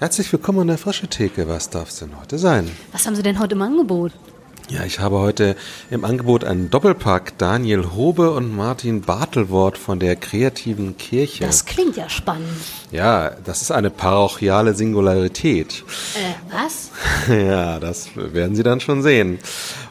[0.00, 1.46] Herzlich willkommen an der Frische Theke.
[1.46, 2.70] Was darf es denn heute sein?
[2.90, 4.12] Was haben Sie denn heute im Angebot?
[4.70, 5.56] Ja, ich habe heute
[5.90, 11.44] im Angebot einen Doppelpack Daniel Hobe und Martin Bartelwort von der Kreativen Kirche.
[11.44, 12.48] Das klingt ja spannend.
[12.90, 15.84] Ja, das ist eine parochiale Singularität.
[16.14, 16.92] Äh, was?
[17.28, 19.38] ja, das werden Sie dann schon sehen.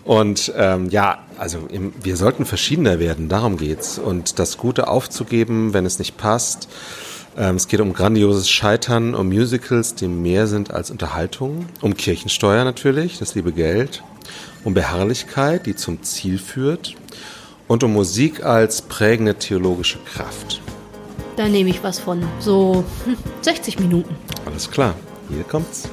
[0.06, 4.00] Und ähm, ja, also im, wir sollten verschiedener werden, darum geht's.
[4.00, 6.68] Und das Gute aufzugeben, wenn es nicht passt.
[7.38, 12.64] Ähm, es geht um grandioses Scheitern, um Musicals, die mehr sind als Unterhaltung, um Kirchensteuer
[12.64, 14.04] natürlich, das liebe Geld,
[14.64, 16.96] um Beharrlichkeit, die zum Ziel führt
[17.68, 20.62] und um Musik als prägende theologische Kraft.
[21.38, 22.22] Da nehme ich was von.
[22.40, 22.84] So
[23.42, 24.16] 60 hm, Minuten.
[24.46, 24.96] Alles klar,
[25.30, 25.88] hier kommt's.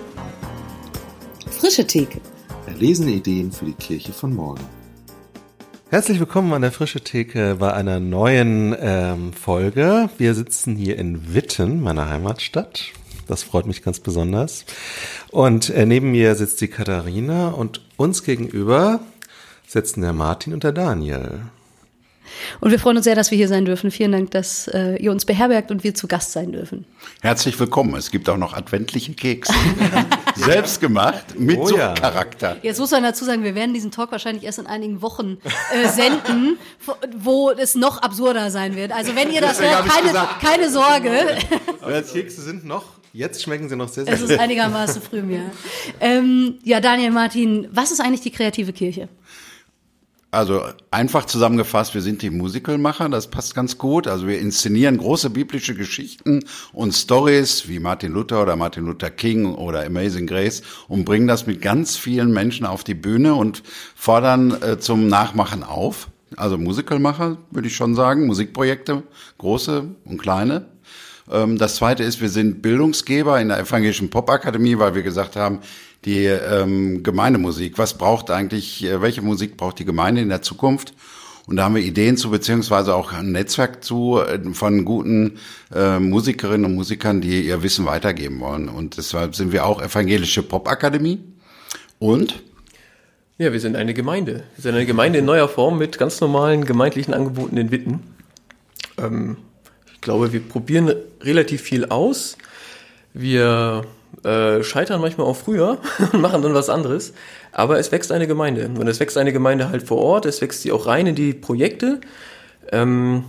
[1.50, 2.20] Frische Theke.
[2.66, 4.75] Erlesene Ideen für die Kirche von morgen.
[5.88, 10.10] Herzlich willkommen an der Frische Theke bei einer neuen ähm, Folge.
[10.18, 12.86] Wir sitzen hier in Witten, meiner Heimatstadt.
[13.28, 14.64] Das freut mich ganz besonders.
[15.30, 18.98] Und äh, neben mir sitzt die Katharina und uns gegenüber
[19.64, 21.42] sitzen der Martin und der Daniel.
[22.60, 23.90] Und wir freuen uns sehr, dass wir hier sein dürfen.
[23.90, 26.84] Vielen Dank, dass äh, ihr uns beherbergt und wir zu Gast sein dürfen.
[27.22, 27.94] Herzlich willkommen.
[27.94, 29.52] Es gibt auch noch adventliche Kekse.
[30.36, 31.94] Selbst gemacht, mit oh, ja.
[31.94, 32.56] Charakter.
[32.62, 35.38] Jetzt muss man dazu sagen, wir werden diesen Talk wahrscheinlich erst in einigen Wochen
[35.72, 36.58] äh, senden,
[37.16, 38.92] wo es noch absurder sein wird.
[38.92, 41.38] Also wenn ihr das hört, keine, keine Sorge.
[41.80, 45.20] Aber die Kekse sind noch Jetzt schmecken sie noch sehr, sehr Es ist einigermaßen früh
[45.20, 45.50] im Jahr.
[46.00, 49.08] Ähm, ja, Daniel Martin, was ist eigentlich die kreative Kirche?
[50.32, 54.06] Also einfach zusammengefasst, wir sind die Musicalmacher, das passt ganz gut.
[54.06, 59.54] Also wir inszenieren große biblische Geschichten und Stories wie Martin Luther oder Martin Luther King
[59.54, 63.62] oder Amazing Grace und bringen das mit ganz vielen Menschen auf die Bühne und
[63.94, 66.08] fordern äh, zum Nachmachen auf.
[66.36, 69.04] Also Musicalmacher, würde ich schon sagen, Musikprojekte,
[69.38, 70.66] große und kleine.
[71.30, 75.60] Ähm, das zweite ist, wir sind Bildungsgeber in der Evangelischen Popakademie, weil wir gesagt haben,
[76.06, 80.94] die ähm, Gemeindemusik, was braucht eigentlich, äh, welche Musik braucht die Gemeinde in der Zukunft?
[81.46, 85.38] Und da haben wir Ideen zu, beziehungsweise auch ein Netzwerk zu äh, von guten
[85.74, 88.68] äh, Musikerinnen und Musikern, die ihr Wissen weitergeben wollen.
[88.68, 91.20] Und deshalb sind wir auch Evangelische Popakademie.
[91.98, 92.42] Und?
[93.38, 94.44] Ja, wir sind eine Gemeinde.
[94.56, 98.00] Wir sind eine Gemeinde in neuer Form mit ganz normalen gemeindlichen Angeboten in Witten.
[98.96, 99.36] Ähm,
[99.92, 102.36] ich glaube, wir probieren relativ viel aus.
[103.12, 103.84] Wir
[104.26, 105.78] äh, scheitern manchmal auch früher
[106.12, 107.12] und machen dann was anderes.
[107.52, 108.68] Aber es wächst eine Gemeinde.
[108.76, 111.32] Und es wächst eine Gemeinde halt vor Ort, es wächst sie auch rein in die
[111.32, 112.00] Projekte.
[112.72, 113.24] Ähm,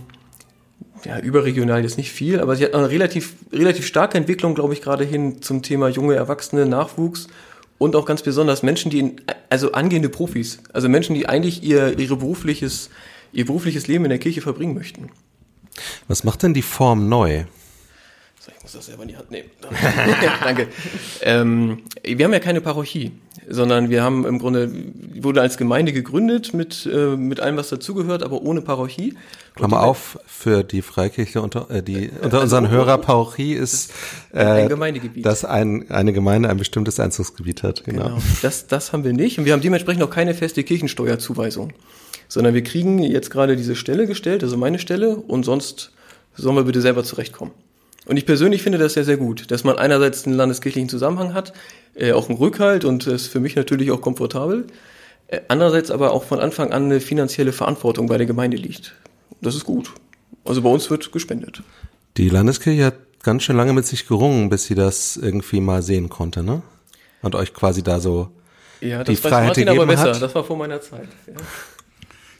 [1.04, 4.82] ja, überregional jetzt nicht viel, aber sie hat eine relativ, relativ starke Entwicklung, glaube ich,
[4.82, 7.28] gerade hin zum Thema junge Erwachsene, Nachwuchs
[7.78, 11.96] und auch ganz besonders Menschen, die, in, also angehende Profis, also Menschen, die eigentlich ihr,
[11.96, 12.90] ihre berufliches,
[13.32, 15.10] ihr berufliches Leben in der Kirche verbringen möchten.
[16.08, 17.44] Was macht denn die Form neu?
[18.68, 19.48] Muss das selber in die Hand nehmen.
[20.44, 20.68] Danke.
[21.22, 23.12] Ähm, wir haben ja keine Parochie,
[23.48, 24.70] sondern wir haben im Grunde,
[25.22, 29.14] wurde als Gemeinde gegründet mit, äh, mit allem, was dazugehört, aber ohne Parochie.
[29.54, 33.90] Klammer auf, für die Freikirche unter, äh, die, unter unseren also, Hörer Parochie ist,
[34.34, 35.24] äh, ein Gemeindegebiet.
[35.24, 37.84] dass ein, eine Gemeinde ein bestimmtes Einzugsgebiet hat.
[37.84, 38.08] Genau.
[38.08, 38.18] genau.
[38.42, 41.72] Das, das haben wir nicht und wir haben dementsprechend auch keine feste Kirchensteuerzuweisung,
[42.28, 45.92] sondern wir kriegen jetzt gerade diese Stelle gestellt, also meine Stelle und sonst
[46.34, 47.52] sollen wir bitte selber zurechtkommen.
[48.08, 51.52] Und ich persönlich finde das sehr, sehr gut, dass man einerseits einen landeskirchlichen Zusammenhang hat,
[51.94, 54.66] äh, auch einen Rückhalt und ist für mich natürlich auch komfortabel.
[55.28, 58.94] Äh, andererseits aber auch von Anfang an eine finanzielle Verantwortung bei der Gemeinde liegt.
[59.42, 59.92] Das ist gut.
[60.44, 61.62] Also bei uns wird gespendet.
[62.16, 66.08] Die Landeskirche hat ganz schön lange mit sich gerungen, bis sie das irgendwie mal sehen
[66.08, 66.62] konnte, ne?
[67.20, 68.30] Und euch quasi da so
[68.80, 70.14] ja, die Freiheit gegeben aber besser.
[70.14, 70.22] Hat.
[70.22, 71.08] Das war vor meiner Zeit.
[71.26, 71.34] Ja.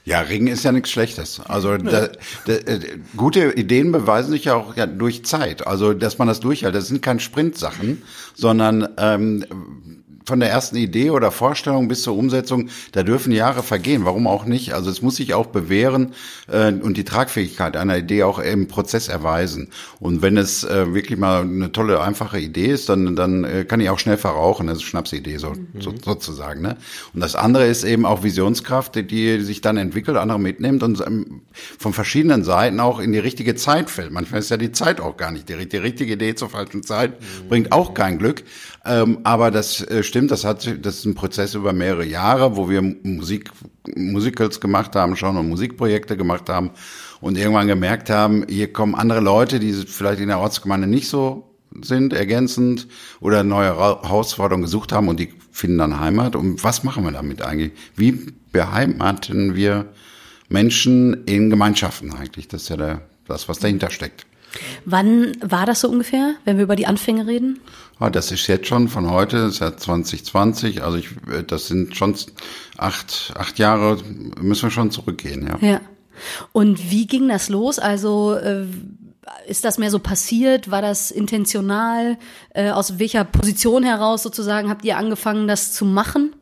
[0.09, 1.39] Ja, Ringen ist ja nichts Schlechtes.
[1.39, 2.09] Also da,
[2.47, 2.81] da, äh,
[3.15, 5.67] gute Ideen beweisen sich ja auch ja, durch Zeit.
[5.67, 6.75] Also dass man das durchhält.
[6.75, 8.03] Das sind keine Sprintsachen,
[8.35, 9.98] sondern ähm,
[10.29, 14.05] von der ersten Idee oder Vorstellung bis zur Umsetzung, da dürfen Jahre vergehen.
[14.05, 14.75] Warum auch nicht?
[14.75, 16.13] Also es muss sich auch bewähren
[16.47, 19.71] äh, und die Tragfähigkeit einer Idee auch im Prozess erweisen.
[19.99, 23.81] Und wenn es äh, wirklich mal eine tolle, einfache Idee ist, dann, dann äh, kann
[23.81, 24.67] ich auch schnell verrauchen.
[24.67, 25.81] Das ist Schnapsidee so, mhm.
[25.81, 26.63] so, sozusagen.
[26.63, 26.77] Ne?
[27.15, 31.01] Und das andere ist eben auch Visionskraft, die, die sich dann entwickelt, andere mitnimmt und
[31.01, 31.41] ähm,
[31.79, 34.13] von verschiedenen Seiten auch in die richtige Zeit fällt.
[34.13, 37.19] Manchmal ist ja die Zeit auch gar nicht die, die richtige Idee zur falschen Zeit,
[37.19, 37.49] mhm.
[37.49, 38.45] bringt auch kein Glück.
[38.89, 42.71] Ähm, aber das äh, stimmt, das hat das ist ein Prozess über mehrere Jahre, wo
[42.71, 43.51] wir Musik,
[43.95, 46.71] Musicals gemacht haben schon und Musikprojekte gemacht haben
[47.21, 51.55] und irgendwann gemerkt haben, hier kommen andere Leute, die vielleicht in der Ortsgemeinde nicht so
[51.83, 52.89] sind, ergänzend
[53.21, 56.35] oder neue Herausforderungen gesucht haben und die finden dann Heimat.
[56.35, 57.73] Und was machen wir damit eigentlich?
[57.95, 59.93] Wie beheimaten wir
[60.49, 62.49] Menschen in Gemeinschaften eigentlich?
[62.49, 64.25] Das ist ja der, das, was dahinter steckt.
[64.85, 67.61] Wann war das so ungefähr, wenn wir über die Anfänge reden?
[67.99, 71.09] Ah, das ist jetzt schon von heute, das ist ja 2020, also ich,
[71.47, 72.15] das sind schon
[72.77, 73.99] acht, acht Jahre,
[74.41, 75.69] müssen wir schon zurückgehen, ja.
[75.69, 75.81] Ja.
[76.53, 77.79] Und wie ging das los?
[77.79, 78.67] Also äh,
[79.47, 80.71] ist das mehr so passiert?
[80.71, 82.19] War das intentional?
[82.51, 86.35] Äh, aus welcher Position heraus sozusagen habt ihr angefangen, das zu machen?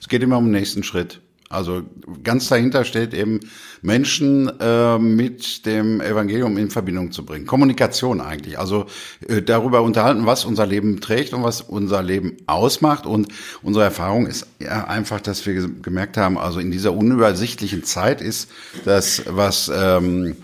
[0.00, 1.20] Es geht immer um den nächsten Schritt.
[1.50, 1.82] Also
[2.22, 3.40] ganz dahinter steht eben
[3.82, 7.46] Menschen äh, mit dem Evangelium in Verbindung zu bringen.
[7.46, 8.58] Kommunikation eigentlich.
[8.58, 8.86] Also
[9.28, 13.06] äh, darüber unterhalten, was unser Leben trägt und was unser Leben ausmacht.
[13.06, 13.28] Und
[13.62, 18.50] unsere Erfahrung ist einfach, dass wir gemerkt haben, also in dieser unübersichtlichen Zeit ist
[18.84, 20.34] das, was ähm, äh,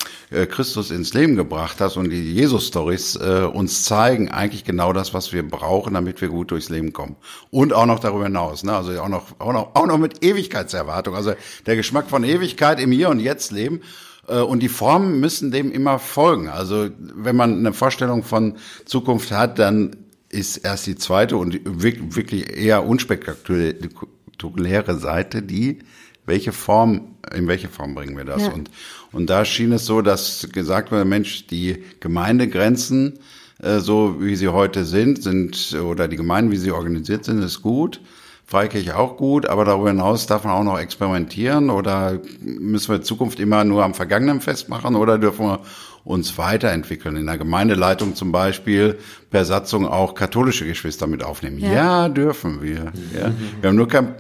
[0.47, 5.33] Christus ins Leben gebracht hat und die Jesus-Stories äh, uns zeigen eigentlich genau das, was
[5.33, 7.17] wir brauchen, damit wir gut durchs Leben kommen.
[7.51, 8.75] Und auch noch darüber hinaus, ne?
[8.75, 11.17] also auch noch, auch noch, auch noch mit Ewigkeitserwartung.
[11.17, 11.33] Also
[11.67, 13.81] der Geschmack von Ewigkeit im Hier und Jetzt leben.
[14.29, 16.49] Äh, und die Formen müssen dem immer folgen.
[16.49, 19.97] Also wenn man eine Vorstellung von Zukunft hat, dann
[20.29, 25.81] ist erst die zweite und wirklich eher unspektakuläre Seite die,
[26.25, 28.43] welche Form, in welche Form bringen wir das?
[28.43, 28.53] Ja.
[28.53, 28.71] Und,
[29.13, 33.19] und da schien es so, dass gesagt wurde, Mensch, die Gemeindegrenzen,
[33.63, 37.63] äh, so wie sie heute sind, sind, oder die Gemeinden, wie sie organisiert sind, ist
[37.63, 38.01] gut.
[38.47, 43.05] Freikirche auch gut, aber darüber hinaus darf man auch noch experimentieren oder müssen wir in
[43.05, 45.61] Zukunft immer nur am Vergangenen festmachen oder dürfen wir
[46.03, 47.15] uns weiterentwickeln?
[47.15, 48.99] In der Gemeindeleitung zum Beispiel
[49.31, 51.61] per Satzung auch katholische Geschwister mit aufnehmen.
[51.61, 52.93] Ja, ja dürfen wir.
[53.15, 53.31] Ja.
[53.61, 54.17] Wir haben nur kein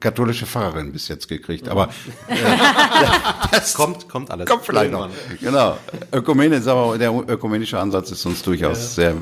[0.00, 1.68] Katholische Pfarrerin bis jetzt gekriegt.
[1.68, 1.88] Aber
[2.28, 2.34] äh,
[3.50, 4.46] das kommt, kommt alles.
[4.46, 5.08] Kommt vielleicht noch.
[5.40, 5.78] Genau.
[6.12, 9.12] Ökumene ist aber der ökumenische Ansatz ist uns durchaus ja.
[9.12, 9.14] sehr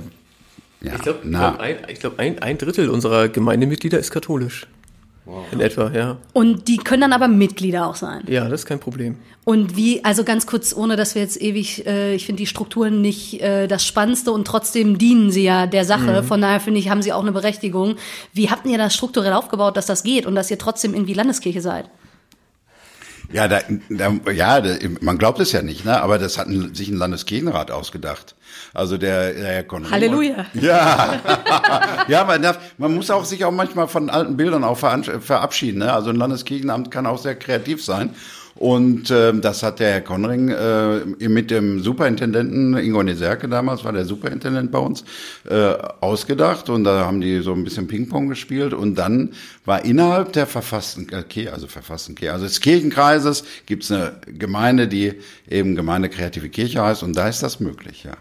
[0.83, 4.67] ja, ich glaube, glaub, ein, glaub, ein, ein Drittel unserer Gemeindemitglieder ist katholisch.
[5.27, 5.45] Wow.
[5.51, 6.19] In etwa, ja.
[6.33, 8.23] Und die können dann aber Mitglieder auch sein.
[8.29, 9.17] Ja, das ist kein Problem.
[9.45, 13.01] Und wie, also ganz kurz, ohne dass wir jetzt ewig, äh, ich finde die Strukturen
[13.01, 16.23] nicht äh, das Spannendste und trotzdem dienen sie ja der Sache.
[16.23, 16.27] Mhm.
[16.27, 17.97] Von daher finde ich, haben sie auch eine Berechtigung.
[18.33, 21.61] Wie habt ihr das strukturell aufgebaut, dass das geht und dass ihr trotzdem irgendwie Landeskirche
[21.61, 21.91] seid?
[23.33, 26.01] Ja, da, da, ja, da, man glaubt es ja nicht, ne?
[26.01, 28.35] aber das hat ein, sich ein Landeskirchenrat ausgedacht.
[28.73, 29.91] Also der, der Herr Konrad.
[29.91, 30.47] Halleluja.
[30.55, 31.21] Ja,
[32.09, 35.79] ja, man, darf, man muss auch sich auch manchmal von alten Bildern auch verabschieden.
[35.79, 35.93] Ne?
[35.93, 38.15] Also ein Landeskirchenamt kann auch sehr kreativ sein.
[38.57, 43.93] Und äh, das hat der Herr Konring äh, mit dem Superintendenten Ingo Neserke damals, war
[43.93, 45.05] der Superintendent bei uns,
[45.49, 46.71] äh, ausgedacht.
[46.71, 48.73] Und da haben die so ein bisschen Ping-Pong gespielt.
[48.73, 49.33] Und dann
[49.67, 55.15] war innerhalb der verfassten, okay, also verfassten Kirche, also des Kirchenkreises gibt's eine Gemeinde, die
[55.51, 57.03] eben Gemeinde Kreative Kirche heißt.
[57.03, 58.17] Und da ist das möglich, ja.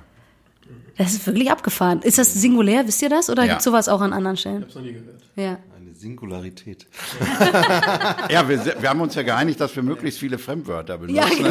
[0.97, 2.01] Das ist wirklich abgefahren.
[2.01, 3.29] Ist das singulär, wisst ihr das?
[3.29, 3.53] Oder ja.
[3.53, 4.59] gibt sowas auch an anderen Stellen?
[4.59, 5.21] Ich hab's noch nie gehört.
[5.35, 5.57] Ja.
[5.97, 6.87] Singularität.
[8.29, 11.49] ja, wir, wir, haben uns ja geeinigt, dass wir möglichst viele Fremdwörter benutzen, ja,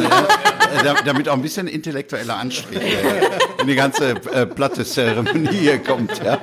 [0.79, 0.91] genau.
[0.91, 5.79] äh, damit auch ein bisschen intellektueller Anstrich äh, in die ganze äh, platte Zeremonie hier
[5.79, 6.23] kommt.
[6.23, 6.39] Ja.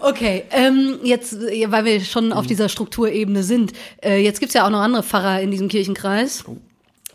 [0.00, 3.72] Okay, ähm, jetzt, weil wir schon auf dieser Strukturebene sind,
[4.04, 6.44] äh, jetzt gibt's ja auch noch andere Pfarrer in diesem Kirchenkreis.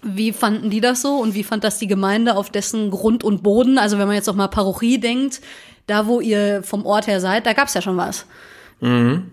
[0.01, 3.43] Wie fanden die das so und wie fand das die Gemeinde auf dessen Grund und
[3.43, 3.77] Boden?
[3.77, 5.41] Also wenn man jetzt noch mal Parochie denkt,
[5.87, 8.25] da wo ihr vom Ort her seid, da gab's ja schon was.
[8.81, 9.23] Mhm.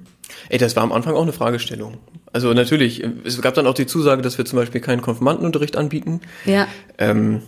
[0.48, 1.98] Ey, das war am Anfang auch eine Fragestellung.
[2.32, 6.20] Also natürlich, es gab dann auch die Zusage, dass wir zum Beispiel keinen Konfirmandenunterricht anbieten.
[6.44, 6.66] Ja.
[6.98, 7.42] Ähm,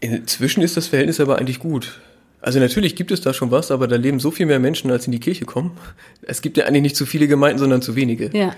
[0.00, 2.00] inzwischen ist das Verhältnis aber eigentlich gut.
[2.40, 5.06] Also natürlich gibt es da schon was, aber da leben so viel mehr Menschen, als
[5.06, 5.76] in die Kirche kommen.
[6.22, 8.30] Es gibt ja eigentlich nicht zu viele Gemeinden, sondern zu wenige.
[8.36, 8.54] Ja.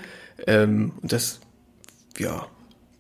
[0.47, 1.41] Ähm, und das,
[2.19, 2.47] ja,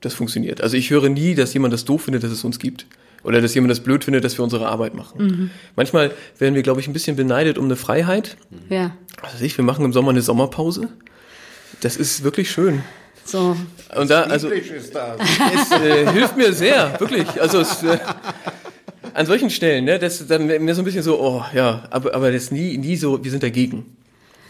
[0.01, 0.63] das funktioniert.
[0.63, 2.87] Also ich höre nie, dass jemand das doof findet, dass es uns gibt.
[3.25, 5.27] Oder dass jemand das blöd findet, dass wir unsere Arbeit machen.
[5.27, 5.51] Mhm.
[5.77, 8.37] Manchmal werden wir, glaube ich, ein bisschen beneidet um eine Freiheit.
[8.69, 8.97] Ja.
[9.23, 10.89] Also ich, wir machen im Sommer eine Sommerpause.
[11.81, 12.83] Das ist wirklich schön.
[13.25, 13.57] So.
[13.95, 15.21] Und da, also, ist das.
[15.55, 17.41] es äh, hilft mir sehr, wirklich.
[17.41, 17.99] Also es, äh,
[19.15, 22.33] an solchen Stellen, ne, das dann mir so ein bisschen so, oh ja, aber aber
[22.33, 23.97] das nie nie so, wir sind dagegen.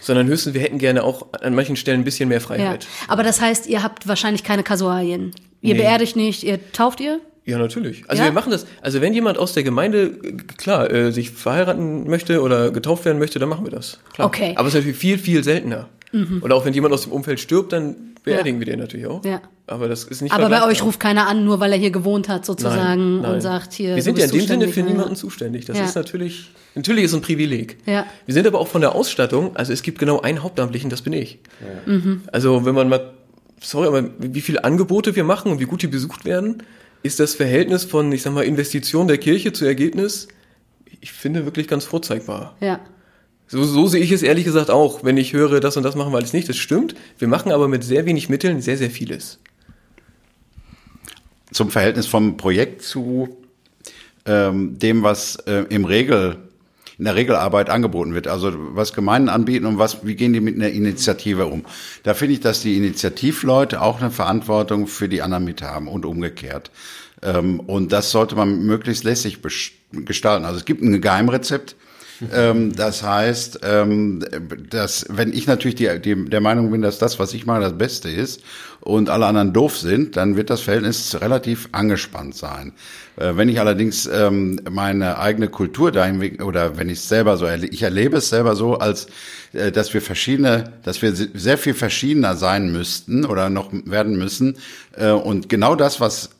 [0.00, 2.84] Sondern höchstens, wir hätten gerne auch an manchen Stellen ein bisschen mehr Freiheit.
[2.84, 2.90] Ja.
[3.08, 5.34] Aber das heißt, ihr habt wahrscheinlich keine Kasualien.
[5.60, 5.80] Ihr nee.
[5.80, 7.20] beerdigt nicht, ihr tauft ihr?
[7.48, 8.04] Ja, natürlich.
[8.08, 8.28] Also ja?
[8.28, 8.66] wir machen das.
[8.82, 10.10] Also wenn jemand aus der Gemeinde,
[10.58, 14.00] klar, äh, sich verheiraten möchte oder getauft werden möchte, dann machen wir das.
[14.12, 14.28] Klar.
[14.28, 14.52] Okay.
[14.56, 15.88] Aber es ist natürlich viel, viel seltener.
[16.12, 16.42] Mhm.
[16.42, 18.66] Oder auch wenn jemand aus dem Umfeld stirbt, dann beerdigen ja.
[18.66, 19.24] wir den natürlich auch.
[19.24, 19.40] Ja.
[19.66, 22.28] Aber das ist nicht Aber bei euch ruft keiner an, nur weil er hier gewohnt
[22.28, 23.34] hat, sozusagen, nein, nein.
[23.34, 23.96] und sagt hier.
[23.96, 25.64] Wir sind ja in dem Sinne für niemanden zuständig.
[25.64, 27.78] Das ist natürlich, natürlich ist ein Privileg.
[27.86, 28.04] Ja.
[28.26, 31.14] Wir sind aber auch von der Ausstattung, also es gibt genau einen Hauptamtlichen, das bin
[31.14, 31.38] ich.
[31.86, 32.22] Mhm.
[32.30, 33.12] Also wenn man mal,
[33.60, 36.62] sorry, aber wie viele Angebote wir machen und wie gut die besucht werden,
[37.02, 40.28] ist das Verhältnis von, ich sag mal, Investition der Kirche zu Ergebnis,
[41.00, 42.56] ich finde, wirklich ganz vorzeigbar.
[42.60, 42.80] Ja.
[43.46, 46.12] So, so sehe ich es ehrlich gesagt auch, wenn ich höre, das und das machen
[46.12, 46.48] wir alles nicht.
[46.48, 46.94] Das stimmt.
[47.18, 49.38] Wir machen aber mit sehr wenig Mitteln sehr, sehr vieles.
[51.52, 53.38] zum Verhältnis vom Projekt zu
[54.26, 56.36] ähm, dem, was äh, im Regel
[56.98, 58.26] in der Regelarbeit angeboten wird.
[58.26, 61.64] Also was Gemeinden anbieten und was, wie gehen die mit einer Initiative um?
[62.02, 66.04] Da finde ich, dass die Initiativleute auch eine Verantwortung für die anderen mit haben und
[66.04, 66.70] umgekehrt.
[67.22, 69.38] Ähm, und das sollte man möglichst lässig
[69.92, 70.44] gestalten.
[70.44, 71.76] Also es gibt ein Geheimrezept.
[72.32, 74.24] Ähm, das heißt, ähm,
[74.70, 77.78] dass wenn ich natürlich die, die, der Meinung bin, dass das, was ich mache, das
[77.78, 78.42] Beste ist
[78.80, 82.72] und alle anderen doof sind, dann wird das Verhältnis relativ angespannt sein.
[83.16, 87.44] Äh, wenn ich allerdings ähm, meine eigene Kultur dahin oder wenn ich es selber so
[87.44, 89.06] erlebe, ich erlebe es selber so, als
[89.52, 94.56] äh, dass wir verschiedene, dass wir sehr viel verschiedener sein müssten oder noch werden müssen
[94.96, 96.30] äh, und genau das, was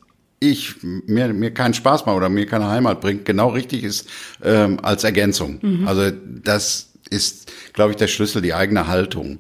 [0.41, 4.09] ich mir mir keinen Spaß macht oder mir keine Heimat bringt, genau richtig ist
[4.43, 5.59] ähm, als Ergänzung.
[5.63, 5.89] Mhm.
[5.89, 9.39] Also das ist, glaube ich, der Schlüssel, die eigene Haltung.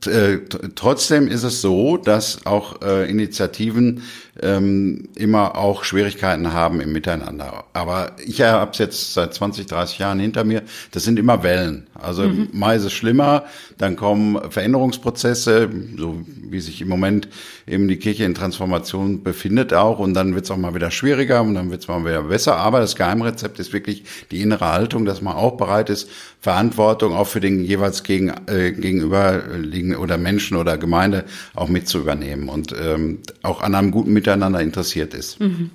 [0.00, 0.38] T äh,
[0.74, 4.02] trotzdem ist es so, dass auch äh, Initiativen
[4.42, 7.64] ähm, immer auch Schwierigkeiten haben im Miteinander.
[7.72, 10.62] Aber ich habe es jetzt seit 20, 30 Jahren hinter mir.
[10.92, 11.86] Das sind immer Wellen.
[11.94, 12.48] Also mhm.
[12.52, 13.44] mal ist es schlimmer,
[13.76, 15.68] dann kommen Veränderungsprozesse,
[15.98, 17.28] so wie sich im Moment
[17.66, 19.98] eben die Kirche in Transformation befindet auch.
[19.98, 22.56] Und dann wird es auch mal wieder schwieriger und dann wird es mal wieder besser.
[22.56, 26.08] Aber das Geheimrezept ist wirklich die innere Haltung, dass man auch bereit ist,
[26.40, 31.98] Verantwortung auch für den jeweils gegen, äh, gegenüberliegenden oder Menschen oder Gemeinde auch mit zu
[31.98, 35.40] übernehmen und ähm, auch an einem guten Miteinander interessiert ist.
[35.40, 35.70] Mhm.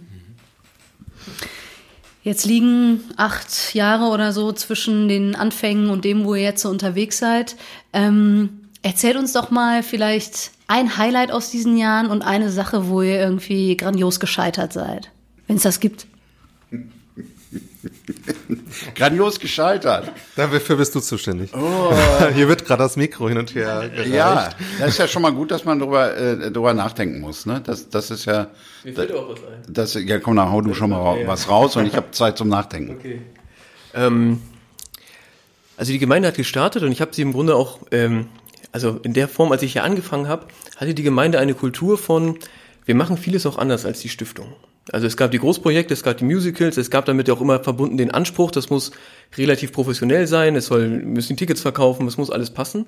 [2.24, 6.70] Jetzt liegen acht Jahre oder so zwischen den Anfängen und dem, wo ihr jetzt so
[6.70, 7.56] unterwegs seid.
[7.94, 13.04] Ähm, erzählt uns doch mal vielleicht ein Highlight aus diesen Jahren und eine Sache, wo
[13.04, 15.12] ihr irgendwie grandios gescheitert seid,
[15.46, 16.08] wenn es das gibt.
[18.96, 20.12] Grandios gescheitert.
[20.36, 21.52] Dafür bist du zuständig.
[21.54, 21.94] Oh.
[22.34, 24.14] Hier wird gerade das Mikro hin und her gereicht.
[24.14, 24.50] Ja,
[24.80, 27.46] das ist ja schon mal gut, dass man drüber, äh, drüber nachdenken muss.
[27.46, 27.62] Ne?
[27.66, 28.48] Das, das ist ja.
[28.84, 29.74] Mir fällt auch was ein.
[29.74, 31.28] Das, ja, komm, dann hau du schon mal ja.
[31.28, 32.96] was raus und ich habe Zeit zum Nachdenken.
[32.98, 33.22] Okay.
[33.94, 34.42] Ähm,
[35.78, 38.28] also die Gemeinde hat gestartet und ich habe sie im Grunde auch, ähm,
[38.72, 42.40] also in der Form, als ich hier angefangen habe, hatte die Gemeinde eine Kultur von,
[42.86, 44.54] wir machen vieles auch anders als die Stiftung.
[44.92, 47.98] Also es gab die Großprojekte, es gab die Musicals, es gab damit auch immer verbunden
[47.98, 48.92] den Anspruch, das muss
[49.38, 52.88] relativ professionell sein, es soll, müssen Tickets verkaufen, es muss alles passen.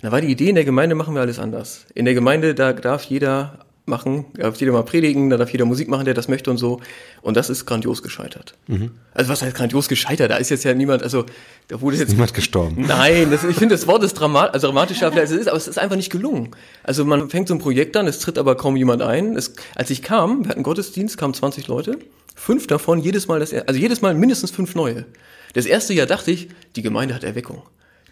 [0.00, 1.86] Da war die Idee, in der Gemeinde machen wir alles anders.
[1.94, 5.88] In der Gemeinde, da darf jeder machen, darf jeder mal predigen, da darf jeder Musik
[5.88, 6.80] machen, der das möchte und so.
[7.20, 8.54] Und das ist grandios gescheitert.
[8.66, 8.92] Mhm.
[9.12, 10.30] Also was heißt grandios gescheitert?
[10.30, 11.26] Da ist jetzt ja niemand, also
[11.68, 12.84] da wurde jetzt niemand gestorben.
[12.86, 15.68] Nein, das, ich finde das Wort ist dramat, also dramatischer, als es ist, aber es
[15.68, 16.50] ist einfach nicht gelungen.
[16.82, 19.36] Also man fängt so ein Projekt an, es tritt aber kaum jemand ein.
[19.36, 21.98] Es, als ich kam, wir hatten Gottesdienst, kamen 20 Leute,
[22.34, 25.04] fünf davon jedes Mal das, also jedes Mal mindestens fünf neue.
[25.52, 27.62] Das erste Jahr dachte ich, die Gemeinde hat Erweckung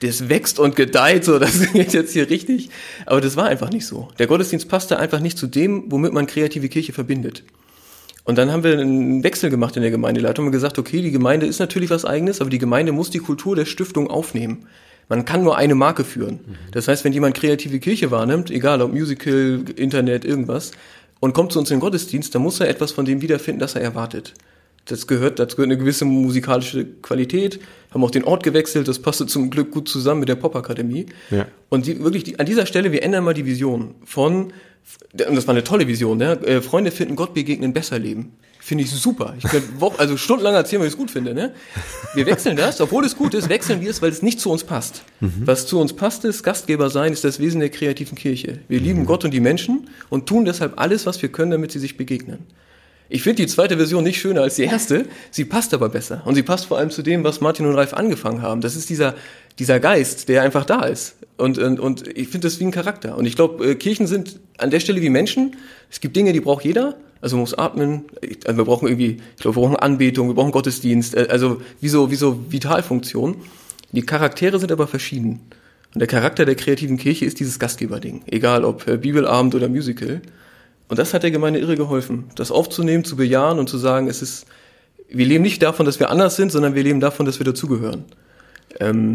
[0.02, 2.70] das wächst und gedeiht, so, das geht jetzt hier richtig.
[3.06, 4.08] Aber das war einfach nicht so.
[4.18, 7.44] Der Gottesdienst passte einfach nicht zu dem, womit man kreative Kirche verbindet.
[8.24, 11.46] Und dann haben wir einen Wechsel gemacht in der Gemeindeleitung und gesagt, okay, die Gemeinde
[11.46, 14.66] ist natürlich was eigenes, aber die Gemeinde muss die Kultur der Stiftung aufnehmen.
[15.08, 16.40] Man kann nur eine Marke führen.
[16.70, 20.70] Das heißt, wenn jemand kreative Kirche wahrnimmt, egal ob Musical, Internet, irgendwas,
[21.20, 23.74] und kommt zu uns in den Gottesdienst, dann muss er etwas von dem wiederfinden, das
[23.74, 24.34] er erwartet.
[24.86, 27.60] Das gehört, dazu gehört eine gewisse musikalische Qualität,
[27.92, 31.06] haben auch den Ort gewechselt, das passte zum Glück gut zusammen mit der Popakademie.
[31.30, 31.46] Ja.
[31.68, 34.52] Und die, wirklich die, an dieser Stelle, wir ändern mal die Vision von,
[35.12, 36.62] und das war eine tolle Vision, ne?
[36.62, 38.32] Freunde finden Gott begegnen, besser leben.
[38.64, 39.34] Finde ich super.
[39.38, 41.34] Ich könnte also stundenlang erzählen, weil ich es gut finde.
[41.34, 41.52] Ne?
[42.14, 44.62] Wir wechseln das, obwohl es gut ist, wechseln wir es, weil es nicht zu uns
[44.62, 45.02] passt.
[45.18, 45.42] Mhm.
[45.46, 48.60] Was zu uns passt ist, Gastgeber sein, ist das Wesen der kreativen Kirche.
[48.68, 48.86] Wir mhm.
[48.86, 51.96] lieben Gott und die Menschen und tun deshalb alles, was wir können, damit sie sich
[51.96, 52.46] begegnen.
[53.08, 55.06] Ich finde die zweite Version nicht schöner als die erste.
[55.30, 56.22] Sie passt aber besser.
[56.24, 58.60] Und sie passt vor allem zu dem, was Martin und Ralf angefangen haben.
[58.60, 59.14] Das ist dieser,
[59.58, 61.16] dieser Geist, der einfach da ist.
[61.36, 63.16] Und, und, und ich finde das wie ein Charakter.
[63.16, 65.56] Und ich glaube, äh, Kirchen sind an der Stelle wie Menschen.
[65.90, 66.96] Es gibt Dinge, die braucht jeder.
[67.20, 68.04] Also man muss atmen.
[68.46, 71.14] Also wir brauchen irgendwie, ich glaube, wir brauchen Anbetung, wir brauchen Gottesdienst.
[71.14, 73.36] Äh, also wie so, wie so Vitalfunktion.
[73.92, 75.40] Die Charaktere sind aber verschieden.
[75.94, 78.22] Und der Charakter der kreativen Kirche ist dieses Gastgeberding.
[78.26, 80.22] Egal ob äh, Bibelabend oder Musical.
[80.92, 84.20] Und das hat der Gemeinde irre geholfen, das aufzunehmen, zu bejahen und zu sagen, es
[84.20, 84.44] ist,
[85.08, 88.04] wir leben nicht davon, dass wir anders sind, sondern wir leben davon, dass wir dazugehören.
[88.78, 89.14] Ähm,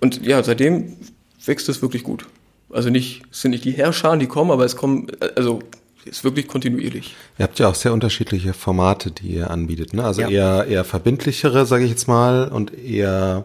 [0.00, 0.96] und ja, seitdem
[1.44, 2.26] wächst es wirklich gut.
[2.68, 5.06] Also nicht, es sind nicht die Herrscher, die kommen, aber es kommen,
[5.36, 5.60] also
[6.04, 7.14] ist wirklich kontinuierlich.
[7.38, 9.94] Ihr habt ja auch sehr unterschiedliche Formate, die ihr anbietet.
[9.94, 10.02] Ne?
[10.02, 10.28] Also ja.
[10.30, 13.44] eher, eher verbindlichere, sage ich jetzt mal, und eher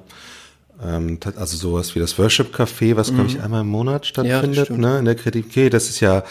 [0.83, 3.15] ähm, also sowas wie das Worship Café, was mhm.
[3.17, 4.97] glaube ich einmal im Monat stattfindet, ja, ne?
[4.97, 5.69] In der Kritik.
[5.69, 6.23] Das ist ja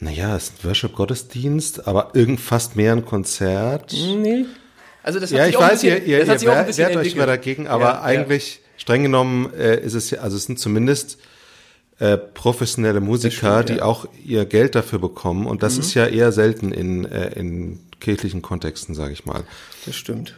[0.00, 3.92] naja, es ist ein Worship-Gottesdienst, aber irgend fast mehr ein Konzert.
[3.92, 4.46] Nee.
[5.02, 6.40] Also das hat ja, sich ich weiß, bisschen, ihr, ihr, ihr
[6.76, 8.80] wehrt, euch immer dagegen, aber ja, eigentlich, ja.
[8.80, 11.18] streng genommen, äh, ist es ja, also es sind zumindest
[11.98, 13.84] äh, professionelle Musiker, stimmt, die ja.
[13.84, 15.46] auch ihr Geld dafür bekommen.
[15.46, 19.42] Und das ist ja eher selten in, äh, in kirchlichen Kontexten, sage ich mal.
[19.84, 20.34] Das stimmt.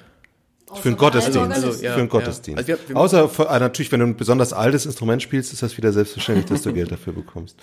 [0.74, 1.38] Für einen Gottesdienst.
[1.64, 2.06] Also, ja, für einen ja.
[2.06, 2.58] Gottesdienst.
[2.58, 5.62] Also wir- wir- Außer für, äh, natürlich, wenn du ein besonders altes Instrument spielst, ist
[5.62, 7.56] das wieder selbstverständlich, dass du Geld dafür bekommst.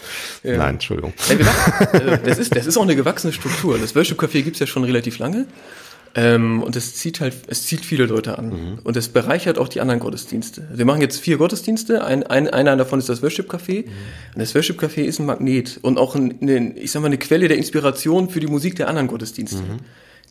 [0.43, 1.13] Nein, Entschuldigung.
[1.29, 1.87] Ja, wachsen.
[1.93, 3.77] Also, das, ist, das ist auch eine gewachsene Struktur.
[3.77, 5.45] Das Worship Café gibt's ja schon relativ lange.
[6.15, 8.79] Ähm, und es zieht halt, es zieht viele Leute an.
[8.83, 10.67] Und es bereichert auch die anderen Gottesdienste.
[10.73, 12.03] Wir machen jetzt vier Gottesdienste.
[12.03, 13.83] Ein, ein, einer davon ist das Worship Café.
[13.85, 13.91] Und
[14.41, 17.47] das Worship Café ist ein Magnet und auch ein, eine, ich sag mal, eine Quelle
[17.47, 19.61] der Inspiration für die Musik der anderen Gottesdienste.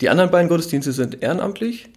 [0.00, 1.88] Die anderen beiden Gottesdienste sind ehrenamtlich.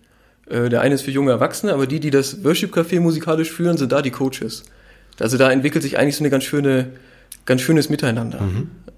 [0.50, 3.78] Äh, Der eine ist für junge Erwachsene, aber die, die das Worship Café musikalisch führen,
[3.78, 4.64] sind da die Coaches.
[5.20, 6.92] Also da entwickelt sich eigentlich so eine ganz schöne,
[7.46, 8.40] ganz schönes Miteinander.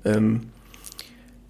[0.05, 0.41] Ähm,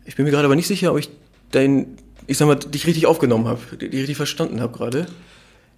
[0.05, 1.09] ich bin mir gerade aber nicht sicher, ob ich
[1.51, 5.05] dein, ich sag mal, dich richtig aufgenommen habe, dich richtig verstanden habe gerade.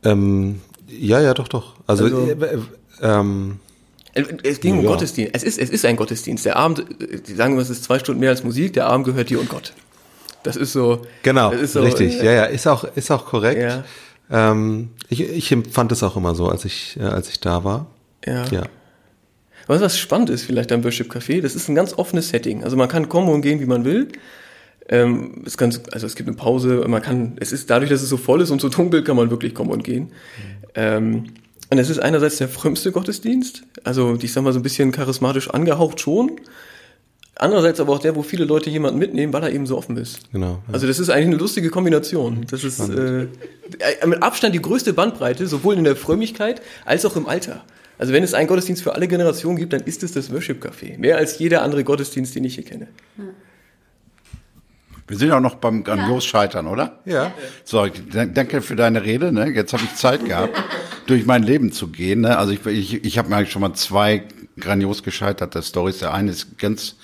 [0.04, 1.76] Ähm, ja, ja, doch, doch.
[1.88, 2.60] Also, Also- äh, äh,
[3.02, 3.60] ähm,
[4.16, 4.92] Äh, Es ging um Ja.
[4.92, 5.32] Gottesdienst.
[5.36, 6.46] Es ist, es ist ein Gottesdienst.
[6.46, 8.74] Der Abend, äh, die sagen immer, es ist zwei Stunden mehr als Musik.
[8.74, 9.74] Der Abend gehört dir und Gott.
[10.44, 11.02] Das ist so.
[11.24, 12.20] genau, ist so, richtig.
[12.22, 13.60] äh, Ja, ja, ist auch, ist auch korrekt.
[13.62, 13.84] Ja.
[14.34, 17.86] Ähm, ich, ich empfand es auch immer so, als ich, äh, als ich da war.
[18.26, 18.46] Ja.
[18.48, 18.64] Ja.
[19.68, 22.64] Was, was spannend ist vielleicht am Worship Café, das ist ein ganz offenes Setting.
[22.64, 24.10] Also man kann kommen und gehen, wie man will.
[24.90, 28.10] Ähm, es kann, also es gibt eine Pause, man kann, es ist dadurch, dass es
[28.10, 30.12] so voll ist und so dunkel, kann man wirklich kommen und gehen.
[30.76, 31.26] Ähm,
[31.70, 35.50] und es ist einerseits der frömmste Gottesdienst, also ich sag mal so ein bisschen charismatisch
[35.50, 36.32] angehaucht schon.
[37.36, 40.32] Andererseits aber auch der, wo viele Leute jemanden mitnehmen, weil er eben so offen ist.
[40.32, 40.74] Genau, ja.
[40.74, 42.46] Also das ist eigentlich eine lustige Kombination.
[42.52, 43.28] Das ist äh,
[44.06, 47.64] mit Abstand die größte Bandbreite, sowohl in der Frömmigkeit als auch im Alter.
[47.98, 50.98] Also wenn es einen Gottesdienst für alle Generationen gibt, dann ist es das Worship Café.
[51.00, 52.88] Mehr als jeder andere Gottesdienst, den ich hier kenne.
[55.08, 57.00] Wir sind auch noch beim grandios Scheitern, oder?
[57.06, 57.34] Ja.
[57.66, 59.32] So, dan- danke für deine Rede.
[59.32, 59.50] Ne?
[59.50, 60.56] Jetzt habe ich Zeit gehabt,
[61.08, 62.22] durch mein Leben zu gehen.
[62.22, 62.38] Ne?
[62.38, 64.24] Also ich, ich, ich habe mir eigentlich schon mal zwei
[64.60, 66.00] grandios gescheiterte Stories.
[66.00, 66.96] Der eine ist ganz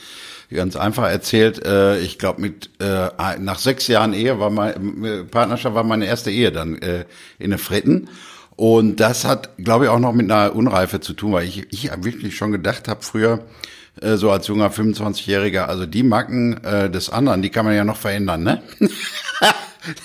[0.52, 1.64] ganz einfach erzählt.
[1.64, 6.32] Äh, ich glaube, mit äh, nach sechs Jahren Ehe war meine Partnerschaft war meine erste
[6.32, 7.06] Ehe dann äh,
[7.38, 8.10] in der Fritten.
[8.56, 11.90] Und das hat, glaube ich, auch noch mit einer Unreife zu tun, weil ich, ich
[12.04, 13.46] wirklich schon gedacht habe früher,
[14.02, 17.86] äh, so als junger 25-Jähriger, also die Macken äh, des anderen, die kann man ja
[17.86, 18.62] noch verändern, ne?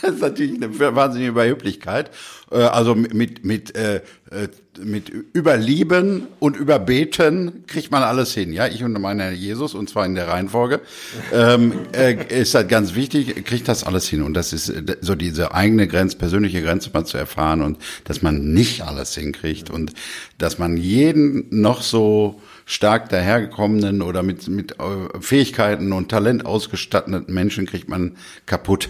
[0.03, 2.11] das ist natürlich eine wahnsinnige Überheblichkeit.
[2.55, 3.97] Äh, also mit, mit, äh,
[4.31, 8.53] äh, mit Überlieben und Überbeten kriegt man alles hin.
[8.53, 10.81] Ja, ich und meine Jesus, und zwar in der Reihenfolge,
[11.33, 14.23] ähm, äh, ist halt ganz wichtig, kriegt das alles hin.
[14.23, 18.53] Und das ist so diese eigene Grenze, persönliche Grenze mal zu erfahren und dass man
[18.53, 19.93] nicht alles hinkriegt und
[20.38, 27.33] dass man jeden noch so stark dahergekommenen oder mit, mit äh, Fähigkeiten und Talent ausgestatteten
[27.33, 28.88] Menschen kriegt man kaputt.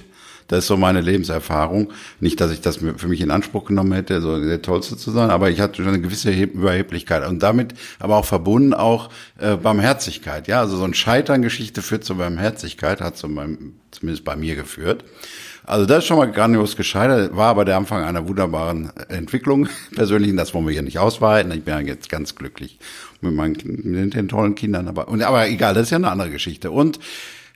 [0.48, 1.92] Das ist so meine Lebenserfahrung.
[2.20, 5.30] Nicht, dass ich das für mich in Anspruch genommen hätte, so der Tollste zu sein,
[5.30, 10.48] aber ich hatte schon eine gewisse Überheblichkeit und damit aber auch verbunden auch äh, Barmherzigkeit.
[10.48, 15.04] Ja, also so ein Scheitern-Geschichte führt zur Barmherzigkeit, hat zu meinem, zumindest bei mir geführt.
[15.66, 19.68] Also das ist schon mal grandios gescheitert, war aber der Anfang einer wunderbaren Entwicklung.
[19.94, 21.50] Persönlich, das wollen wir hier nicht ausweiten.
[21.52, 22.78] Ich bin jetzt ganz glücklich
[23.22, 24.88] mit meinen mit den tollen Kindern.
[24.88, 26.70] Aber, und, aber egal, das ist ja eine andere Geschichte.
[26.70, 26.98] Und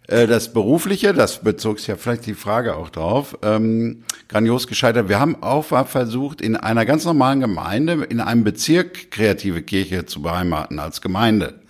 [0.09, 5.11] das Berufliche, das bezog sich ja vielleicht die Frage auch drauf, ähm, grandios gescheitert.
[5.11, 10.23] Wir haben auch versucht, in einer ganz normalen Gemeinde, in einem Bezirk kreative Kirche zu
[10.23, 11.61] beheimaten als Gemeinde.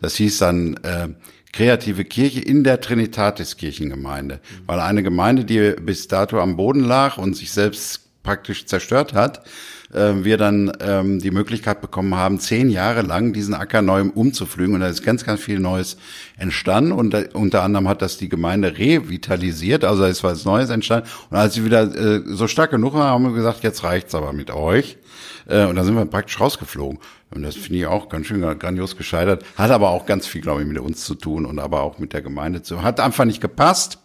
[0.00, 1.08] Das hieß dann äh,
[1.52, 7.18] kreative Kirche in der Trinitatis Kirchengemeinde, weil eine Gemeinde, die bis dato am Boden lag
[7.18, 9.44] und sich selbst praktisch zerstört hat,
[9.92, 14.74] äh, wir dann ähm, die Möglichkeit bekommen haben, zehn Jahre lang diesen Acker neu umzupflügen
[14.74, 15.96] und da ist ganz, ganz viel Neues
[16.36, 20.70] entstanden und da, unter anderem hat das die Gemeinde revitalisiert, also es war was Neues
[20.70, 24.14] entstanden und als sie wieder äh, so stark genug waren, haben wir gesagt, jetzt reicht's
[24.14, 24.98] aber mit euch
[25.46, 26.98] äh, und dann sind wir praktisch rausgeflogen.
[27.34, 29.44] Und das finde ich auch ganz schön grandios gescheitert.
[29.56, 32.12] Hat aber auch ganz viel, glaube ich, mit uns zu tun und aber auch mit
[32.12, 32.82] der Gemeinde zu.
[32.82, 33.98] Hat einfach nicht gepasst.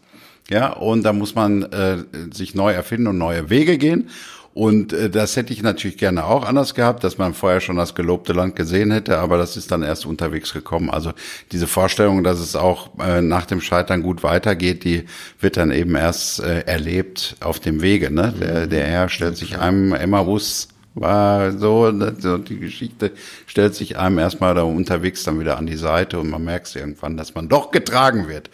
[0.50, 1.97] Ja, und da muss man äh,
[2.32, 4.10] sich neu erfinden und neue Wege gehen.
[4.58, 7.93] Und äh, das hätte ich natürlich gerne auch anders gehabt, dass man vorher schon das
[7.93, 10.89] gelobte Land gesehen hätte, aber das ist dann erst unterwegs gekommen.
[10.89, 11.12] Also
[11.52, 15.06] diese Vorstellung, dass es auch äh, nach dem Scheitern gut weitergeht, die
[15.39, 18.10] wird dann eben erst äh, erlebt auf dem Wege.
[18.10, 18.34] Ne?
[18.41, 23.12] Der, der Herr stellt sich einem Emmaus war so, ne, so, die Geschichte
[23.46, 27.15] stellt sich einem erstmal da unterwegs dann wieder an die Seite und man merkt irgendwann,
[27.15, 28.50] dass man doch getragen wird.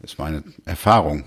[0.00, 1.22] Das ist meine Erfahrung.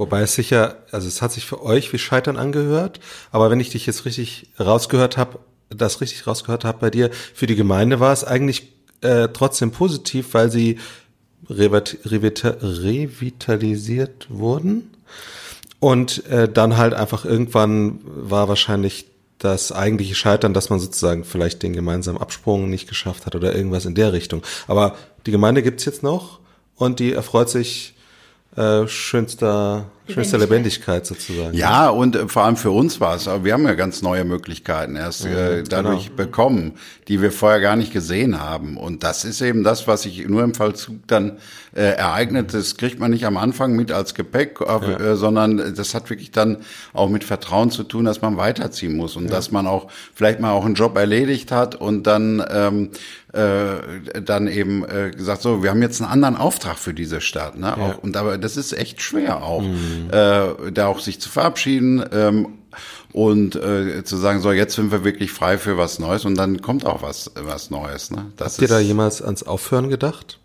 [0.00, 3.00] Wobei es sicher, also es hat sich für euch wie Scheitern angehört,
[3.32, 7.46] aber wenn ich dich jetzt richtig rausgehört habe, das richtig rausgehört habe bei dir, für
[7.46, 10.78] die Gemeinde war es eigentlich äh, trotzdem positiv, weil sie
[11.50, 14.88] revit revita revitalisiert wurden
[15.80, 19.04] und äh, dann halt einfach irgendwann war wahrscheinlich
[19.36, 23.84] das eigentliche Scheitern, dass man sozusagen vielleicht den gemeinsamen Absprung nicht geschafft hat oder irgendwas
[23.84, 24.42] in der Richtung.
[24.66, 26.38] Aber die Gemeinde gibt's jetzt noch
[26.74, 27.96] und die erfreut sich
[28.60, 31.56] äh, schönster, schönster Lebendigkeit sozusagen.
[31.56, 34.24] Ja, und äh, vor allem für uns war es, aber wir haben ja ganz neue
[34.24, 36.16] Möglichkeiten erst äh, dadurch genau.
[36.16, 36.72] bekommen,
[37.08, 38.76] die wir vorher gar nicht gesehen haben.
[38.76, 41.38] Und das ist eben das, was sich nur im Vollzug dann
[41.74, 42.54] äh, ereignet.
[42.54, 46.30] Das kriegt man nicht am Anfang mit als Gepäck, auf, äh, sondern das hat wirklich
[46.30, 46.58] dann
[46.92, 50.52] auch mit Vertrauen zu tun, dass man weiterziehen muss und dass man auch vielleicht mal
[50.52, 52.90] auch einen Job erledigt hat und dann ähm,
[53.32, 57.56] äh, dann eben äh, gesagt, so, wir haben jetzt einen anderen Auftrag für diese Stadt.
[57.56, 57.76] Ne?
[57.76, 59.62] Auch, und aber das ist echt schwer auch,
[60.08, 62.48] äh, da auch sich zu verabschieden ähm,
[63.12, 66.62] und äh, zu sagen, so, jetzt sind wir wirklich frei für was Neues und dann
[66.62, 68.10] kommt auch was, was Neues.
[68.10, 68.32] Ne?
[68.36, 70.38] Das Habt ihr da jemals ans Aufhören gedacht?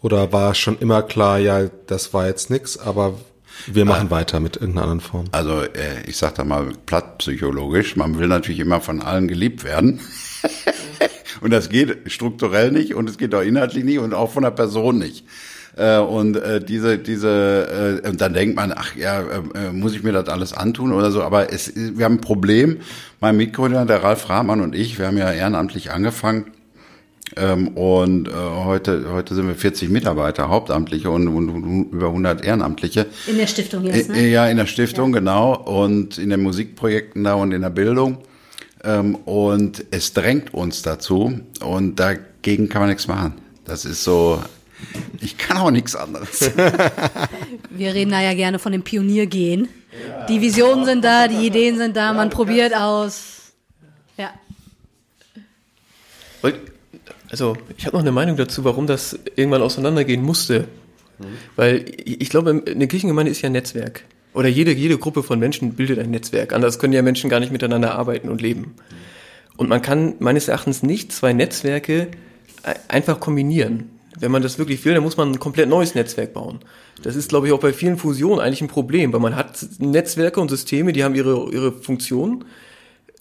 [0.00, 3.14] Oder war schon immer klar, ja, das war jetzt nix, aber
[3.66, 5.26] wir machen weiter mit irgendeiner anderen Form?
[5.32, 9.64] Also äh, ich sag da mal platt psychologisch, man will natürlich immer von allen geliebt
[9.64, 10.00] werden.
[11.40, 14.50] und das geht strukturell nicht und es geht auch inhaltlich nicht und auch von der
[14.50, 15.24] Person nicht.
[15.76, 19.94] Äh, und äh, diese, diese, äh, und dann denkt man, ach ja, äh, äh, muss
[19.94, 21.22] ich mir das alles antun oder so.
[21.22, 22.78] Aber es, wir haben ein Problem.
[23.20, 26.46] Mein Mitgründer, der Ralf Rahmann und ich, wir haben ja ehrenamtlich angefangen.
[27.36, 32.44] Ähm, und äh, heute, heute sind wir 40 Mitarbeiter, Hauptamtliche und, und, und über 100
[32.44, 33.06] Ehrenamtliche.
[33.26, 34.28] In der Stiftung jetzt, Äh, ne?
[34.28, 35.56] Ja, in der Stiftung, genau.
[35.56, 38.18] Und in den Musikprojekten da und in der Bildung.
[38.84, 41.40] Ähm, und es drängt uns dazu.
[41.64, 43.34] Und dagegen kann man nichts machen.
[43.64, 44.40] Das ist so,
[45.20, 46.40] ich kann auch nichts anderes.
[47.70, 49.68] Wir reden da ja gerne von dem Pioniergehen.
[50.28, 53.52] Die Visionen sind da, die Ideen sind da, man probiert aus.
[54.16, 54.32] Ja.
[57.30, 60.68] Also, ich habe noch eine Meinung dazu, warum das irgendwann auseinandergehen musste.
[61.56, 64.04] Weil ich glaube, eine Kirchengemeinde ist ja ein Netzwerk.
[64.32, 66.52] Oder jede, jede Gruppe von Menschen bildet ein Netzwerk.
[66.52, 68.74] Anders können ja Menschen gar nicht miteinander arbeiten und leben.
[69.56, 72.08] Und man kann meines Erachtens nicht zwei Netzwerke
[72.64, 73.90] e- einfach kombinieren.
[74.18, 76.60] Wenn man das wirklich will, dann muss man ein komplett neues Netzwerk bauen.
[77.02, 80.40] Das ist, glaube ich, auch bei vielen Fusionen eigentlich ein Problem, weil man hat Netzwerke
[80.40, 82.44] und Systeme, die haben ihre, ihre Funktion.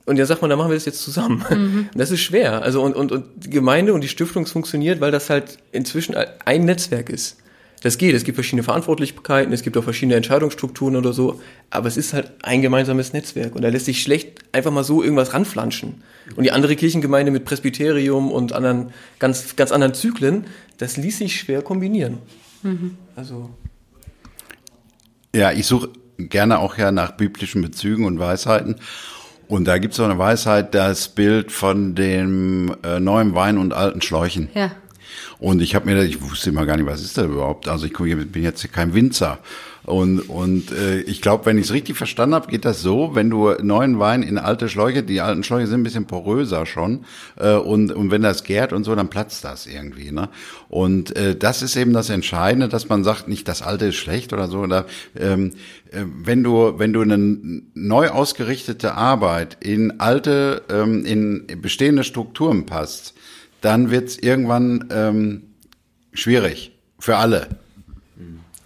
[0.06, 1.44] Und dann sagt man, dann machen wir das jetzt zusammen.
[1.50, 2.62] Und Das ist schwer.
[2.62, 6.66] Also und, und, und die Gemeinde und die Stiftung funktioniert, weil das halt inzwischen ein
[6.66, 7.38] Netzwerk ist.
[7.84, 8.16] Das geht.
[8.16, 11.42] Es gibt verschiedene Verantwortlichkeiten, es gibt auch verschiedene Entscheidungsstrukturen oder so.
[11.70, 13.56] Aber es ist halt ein gemeinsames Netzwerk.
[13.56, 16.02] Und da lässt sich schlecht einfach mal so irgendwas ranflanschen.
[16.38, 20.46] Und die andere Kirchengemeinde mit Presbyterium und anderen, ganz, ganz anderen Zyklen,
[20.78, 22.20] das ließ sich schwer kombinieren.
[23.18, 23.50] Also.
[25.36, 28.78] Ja, ich suche gerne auch ja nach biblischen Bezügen und Weisheiten.
[29.50, 33.74] Und da gibt es so eine Weisheit, das Bild von dem äh, neuen Wein und
[33.74, 34.48] alten Schläuchen.
[34.56, 34.72] Ja.
[35.40, 37.68] Und ich habe mir, ich wusste immer gar nicht, was ist das überhaupt.
[37.68, 39.40] Also ich bin jetzt kein Winzer.
[39.86, 43.30] Und, und äh, ich glaube, wenn ich es richtig verstanden habe, geht das so, wenn
[43.30, 47.04] du neuen Wein in alte Schläuche, die alten Schläuche sind ein bisschen poröser schon,
[47.38, 50.12] äh, und, und wenn das gärt und so, dann platzt das irgendwie.
[50.12, 50.30] Ne?
[50.70, 54.32] Und äh, das ist eben das Entscheidende, dass man sagt, nicht das Alte ist schlecht
[54.32, 54.60] oder so.
[54.60, 54.86] Oder,
[55.20, 55.52] ähm,
[55.92, 57.18] äh, wenn du wenn du eine
[57.74, 63.16] neu ausgerichtete Arbeit in alte, ähm, in bestehende Strukturen passt,
[63.64, 65.44] dann wird's irgendwann ähm,
[66.14, 67.48] schwierig für alle.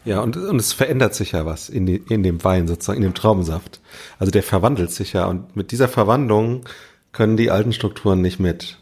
[0.05, 3.03] Ja, und, und es verändert sich ja was in, die, in dem Wein sozusagen, in
[3.03, 3.79] dem Traubensaft.
[4.19, 6.63] Also der verwandelt sich ja und mit dieser Verwandlung
[7.11, 8.77] können die alten Strukturen nicht mit.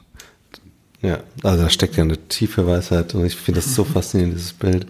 [1.02, 4.54] Ja, also da steckt ja eine tiefe Weisheit und ich finde das so faszinierend, dieses
[4.54, 4.88] Bild.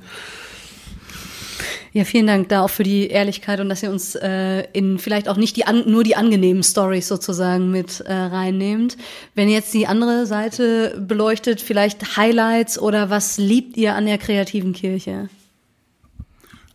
[1.95, 5.29] Ja, vielen Dank da auch für die Ehrlichkeit und dass ihr uns äh, in vielleicht
[5.29, 8.97] auch nicht die an, nur die angenehmen Stories sozusagen mit äh, reinnehmt.
[9.33, 14.17] Wenn ihr jetzt die andere Seite beleuchtet, vielleicht Highlights oder was liebt ihr an der
[14.17, 15.29] kreativen Kirche?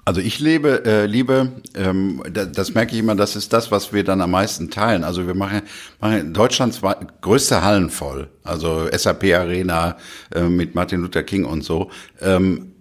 [0.07, 3.93] Also ich lebe, äh, liebe, ähm, das, das merke ich immer, das ist das, was
[3.93, 5.05] wir dann am meisten teilen.
[5.05, 5.61] Also wir machen,
[6.01, 6.81] machen Deutschlands
[7.21, 9.99] größte Hallen voll, also SAP Arena
[10.35, 11.91] äh, mit Martin Luther King und so.
[12.23, 12.73] Ähm,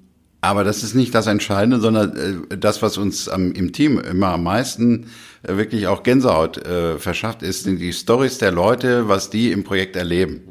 [0.41, 2.15] aber das ist nicht das Entscheidende, sondern
[2.51, 5.07] äh, das, was uns im Team immer am meisten
[5.43, 9.63] äh, wirklich auch Gänsehaut äh, verschafft, ist sind die Stories der Leute, was die im
[9.63, 10.41] Projekt erleben.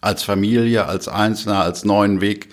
[0.00, 2.48] Als Familie, als Einzelner, als neuen Weg,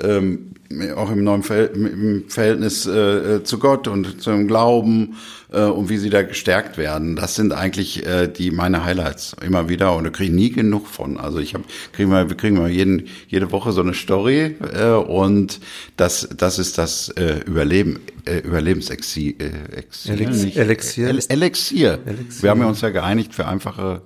[0.00, 0.52] ähm,
[0.96, 5.16] auch im neuen Verhält im Verhältnis äh, äh, zu Gott und zum Glauben
[5.52, 7.16] äh, und wie sie da gestärkt werden.
[7.16, 10.86] Das sind eigentlich äh, die meine Highlights immer wieder und da kriege ich nie genug
[10.86, 11.18] von.
[11.18, 14.90] Also ich habe kriegen wir wir kriegen wir jeden jede Woche so eine Story äh,
[14.90, 15.60] und
[15.96, 21.98] das das ist das äh, Überleben äh, Überlebensexil äh, Exil, Elixier- Elixier Elixier.
[22.06, 22.42] Elixier.
[22.42, 24.02] Wir haben ja uns ja geeinigt für einfache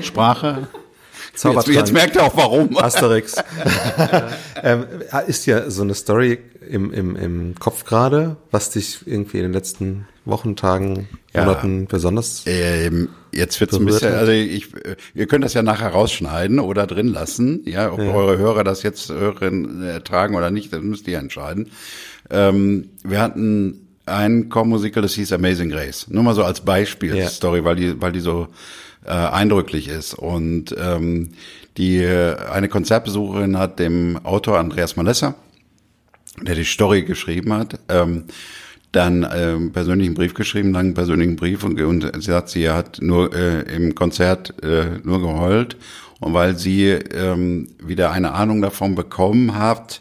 [0.00, 0.68] Sprache.
[1.36, 1.76] Jetzt, Zaubertrank.
[1.76, 2.76] jetzt merkt ihr auch warum.
[2.82, 3.36] Asterix.
[4.62, 4.86] ähm,
[5.26, 9.52] ist ja so eine Story im, im, im Kopf gerade, was dich irgendwie in den
[9.52, 11.44] letzten Wochen, Tagen, Ja.
[11.44, 12.42] Monaten besonders?
[12.46, 14.20] Ähm, jetzt wird's ein berührt bisschen, hat?
[14.20, 14.68] also ich,
[15.14, 19.10] ihr könnt das ja nachher rausschneiden oder drin lassen, ja, ob eure Hörer das jetzt
[19.10, 21.70] hören, äh, ertragen oder nicht, das müsst ihr entscheiden.
[22.30, 26.06] Ähm, wir hatten ein Chormusical, das hieß Amazing Grace.
[26.08, 28.48] Nur mal so als Beispielstory, weil die, weil die so
[29.06, 30.14] äh, eindrücklich ist.
[30.14, 31.30] Und ähm,
[31.76, 35.34] die eine Konzertbesucherin hat dem Autor Andreas Malessa,
[36.42, 38.24] der die Story geschrieben hat, ähm,
[38.92, 43.34] dann ähm, persönlichen Brief geschrieben, langen persönlichen Brief und, und sie sagt, sie hat nur
[43.34, 45.76] äh, im Konzert äh, nur geheult
[46.20, 50.00] und weil sie ähm, wieder eine Ahnung davon bekommen hat,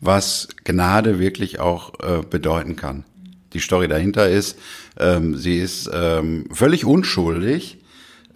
[0.00, 3.04] was Gnade wirklich auch äh, bedeuten kann.
[3.52, 4.58] Die Story dahinter ist,
[4.98, 7.78] ähm, sie ist ähm, völlig unschuldig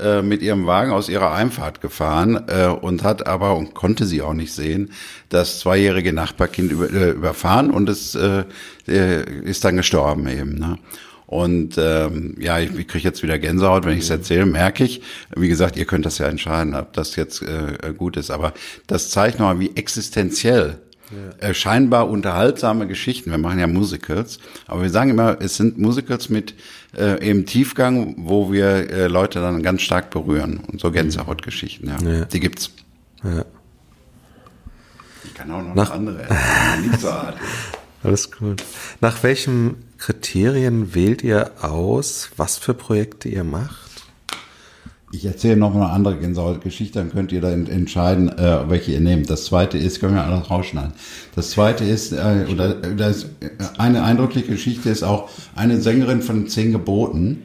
[0.01, 4.23] äh, mit ihrem Wagen aus ihrer Einfahrt gefahren äh, und hat aber und konnte sie
[4.23, 4.93] auch nicht sehen,
[5.29, 8.45] das zweijährige Nachbarkind über, äh, überfahren und es äh,
[8.89, 10.59] äh, ist dann gestorben eben.
[10.59, 10.79] Ne?
[11.27, 15.03] Und ähm, ja, ich, ich kriege jetzt wieder Gänsehaut, wenn ich es erzähle, merke ich.
[15.37, 18.33] Wie gesagt, ihr könnt das ja entscheiden, ob das jetzt äh, gut ist.
[18.33, 18.53] Aber
[18.89, 20.79] das zeigt nochmal, wie existenziell
[21.39, 23.31] äh, scheinbar unterhaltsame Geschichten.
[23.31, 26.55] Wir machen ja Musicals, aber wir sagen immer, es sind Musicals mit
[26.97, 30.61] äh, eben Tiefgang, wo wir äh, Leute dann ganz stark berühren.
[30.71, 31.99] Und so Gänsehautgeschichten, ja.
[32.03, 32.25] Ja.
[32.27, 32.71] Die gibt's.
[33.25, 33.45] Ja.
[35.25, 36.27] Ich kann auch noch Nach- andere
[36.83, 37.37] nicht so hart.
[38.03, 38.65] Alles gut.
[39.01, 43.90] Nach welchen Kriterien wählt ihr aus, was für Projekte ihr macht?
[45.13, 49.01] Ich erzähle noch mal eine andere Gänsehautgeschichte, dann könnt ihr dann entscheiden, äh, welche ihr
[49.01, 49.29] nehmt.
[49.29, 50.93] Das zweite ist, können wir alles rausschneiden.
[51.35, 53.27] Das zweite ist, äh, oder das,
[53.77, 57.43] eine eindrückliche Geschichte ist auch eine Sängerin von Zehn Geboten,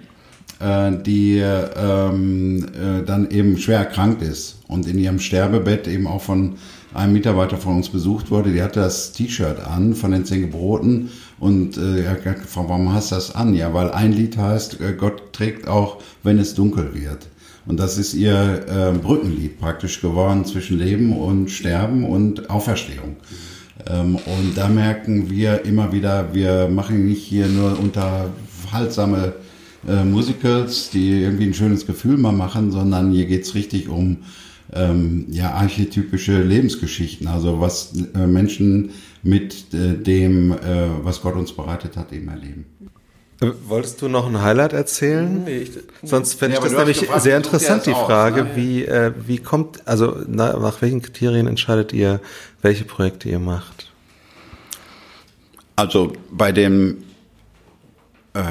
[0.59, 6.21] äh, die ähm, äh, dann eben schwer erkrankt ist und in ihrem Sterbebett eben auch
[6.21, 6.57] von
[6.93, 8.51] einem Mitarbeiter von uns besucht wurde.
[8.51, 12.93] Die hatte das T-Shirt an von den Zehn Geboten und äh, er hat gefragt, warum
[12.93, 13.55] hast du das an?
[13.55, 17.27] Ja, weil ein Lied heißt, äh, Gott trägt auch, wenn es dunkel wird.
[17.67, 23.15] Und das ist ihr äh, Brückenlied praktisch geworden zwischen Leben und Sterben und Auferstehung.
[23.87, 29.33] Ähm, und da merken wir immer wieder, wir machen nicht hier nur unterhaltsame
[29.87, 34.17] äh, Musicals, die irgendwie ein schönes Gefühl mal machen, sondern hier geht's richtig um
[34.73, 38.91] ähm, ja, archetypische Lebensgeschichten, also was äh, Menschen
[39.23, 42.65] mit äh, dem, äh, was Gott uns bereitet hat, eben erleben.
[43.41, 45.43] Äh, Wolltest du noch ein Highlight erzählen?
[45.43, 45.71] Nee, ich,
[46.03, 48.55] Sonst fände Ja, ich das nämlich gefragt, sehr interessant, die aus, Frage, ne?
[48.55, 52.21] wie, äh, wie kommt, also na, nach welchen Kriterien entscheidet ihr,
[52.61, 53.91] welche Projekte ihr macht?
[55.75, 57.03] Also bei dem,
[58.33, 58.41] äh,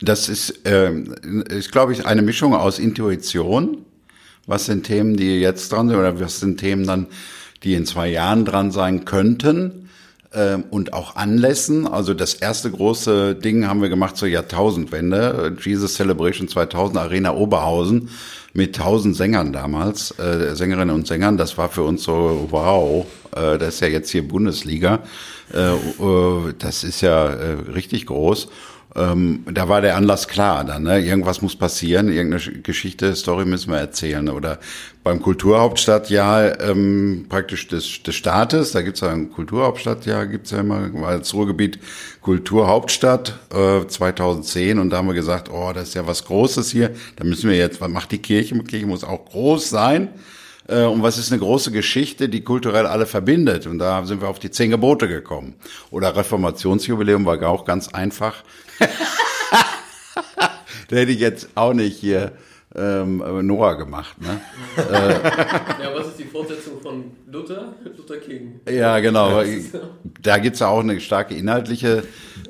[0.00, 0.92] das ist, äh,
[1.48, 3.78] ist glaube ich, eine Mischung aus Intuition.
[4.46, 7.06] Was sind Themen, die jetzt dran sind, oder was sind Themen dann,
[7.62, 9.87] die in zwei Jahren dran sein könnten?
[10.34, 11.86] Ähm, und auch Anlässen.
[11.86, 17.34] Also das erste große Ding haben wir gemacht zur Jahrtausendwende, äh, Jesus Celebration 2000 Arena
[17.34, 18.10] Oberhausen
[18.52, 21.38] mit 1000 Sängern damals, äh, Sängerinnen und Sängern.
[21.38, 25.00] Das war für uns so, wow, äh, das ist ja jetzt hier Bundesliga.
[26.58, 28.48] Das ist ja richtig groß.
[28.98, 30.98] Ähm, da war der Anlass klar dann, ne?
[31.00, 34.28] Irgendwas muss passieren, irgendeine Sch- Geschichte, Story müssen wir erzählen.
[34.28, 34.58] Oder
[35.04, 40.90] beim Kulturhauptstadtjahr ähm, praktisch des, des Staates, da gibt's ja ein Kulturhauptstadtjahr, gibt's ja immer
[41.06, 41.78] als Ruhrgebiet
[42.22, 46.90] Kulturhauptstadt äh, 2010 und da haben wir gesagt, oh, das ist ja was Großes hier,
[47.16, 48.54] da müssen wir jetzt, was macht die Kirche?
[48.54, 50.08] Die Kirche muss auch groß sein.
[50.68, 53.66] Äh, Und was ist eine große Geschichte, die kulturell alle verbindet?
[53.66, 55.54] Und da sind wir auf die zehn Gebote gekommen.
[55.90, 58.42] Oder Reformationsjubiläum war auch ganz einfach.
[60.88, 62.32] da hätte ich jetzt auch nicht hier
[62.74, 64.20] ähm, Noah gemacht.
[64.20, 64.40] Ne?
[64.76, 67.74] ja, was ist die Fortsetzung von Luther?
[67.96, 68.60] Luther King.
[68.70, 69.42] Ja, genau.
[70.20, 72.04] Da gibt's ja auch eine starke inhaltliche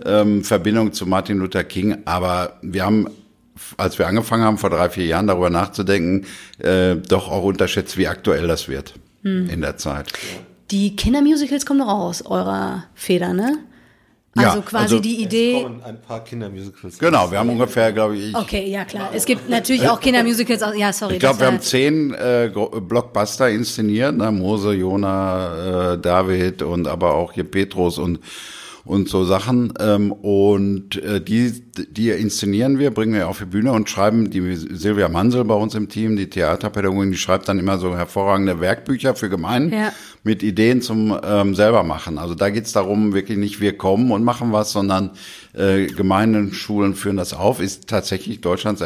[0.04, 1.98] ähm, Verbindung zu Martin Luther King.
[2.04, 3.08] Aber wir haben,
[3.76, 6.26] als wir angefangen haben, vor drei, vier Jahren darüber nachzudenken,
[6.58, 10.10] äh, doch auch unterschätzt, wie aktuell das wird in der Zeit.
[10.70, 13.58] Die Kindermusicals kommen doch auch aus eurer Feder, ne?
[14.36, 15.66] Also Ja, quasi also- die Idee.
[15.84, 16.98] ein paar Kindermusicals.
[16.98, 19.10] Genau, wir haben ungefähr, glaube ich, Okay, ja klar.
[19.12, 20.62] Es gibt natürlich auch Kindermusicals.
[20.62, 21.14] aus- Ja, sorry.
[21.14, 24.30] ich glaube, wir haben zehn äh, Blockbuster inszeniert, ne?
[24.30, 28.20] Mose, Jona, äh, David und aber auch hier Petrus und
[28.88, 29.74] und so Sachen.
[29.78, 34.56] Ähm, und äh, die, die inszenieren wir, bringen wir auf die Bühne und schreiben, die
[34.56, 39.14] Silvia Mansel bei uns im Team, die Theaterpädagogin, die schreibt dann immer so hervorragende Werkbücher
[39.14, 39.92] für Gemeinden Ja.
[40.24, 42.18] mit Ideen zum ähm, selber machen.
[42.18, 45.10] Also da geht's darum, wirklich nicht wir kommen und machen was, sondern
[45.52, 48.82] äh, Gemeinden, Schulen führen das auf, ist tatsächlich Deutschlands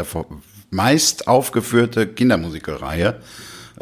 [0.71, 3.21] meist aufgeführte Kindermusikalreihe.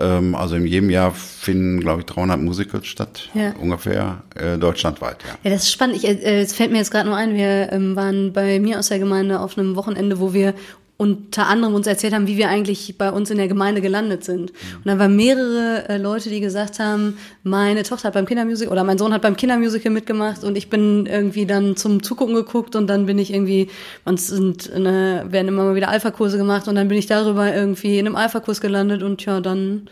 [0.01, 3.53] Ähm, also in jedem Jahr finden, glaube ich, 300 Musicals statt, Ja.
[3.61, 5.19] ungefähr äh, deutschlandweit.
[5.27, 5.35] Ja.
[5.45, 5.97] Ja, das ist spannend.
[5.97, 8.89] Ich, äh, es fällt mir jetzt gerade nur ein, wir ähm, waren bei mir aus
[8.89, 10.55] der Gemeinde auf einem Wochenende, wo wir
[11.01, 14.51] unter anderem uns erzählt haben, wie wir eigentlich bei uns in der Gemeinde gelandet sind.
[14.51, 18.85] Und da waren mehrere äh, Leute, die gesagt haben, meine Tochter hat beim Kindermusical oder
[18.85, 22.87] mein Sohn hat beim Kindermusical mitgemacht und ich bin irgendwie dann zum Zugucken geguckt und
[22.87, 23.69] dann bin ich irgendwie,
[24.05, 27.99] uns sind eine, werden immer mal wieder Alpha-Kurse gemacht und dann bin ich darüber irgendwie
[27.99, 29.89] in einem Alpha-Kurs gelandet und ja, dann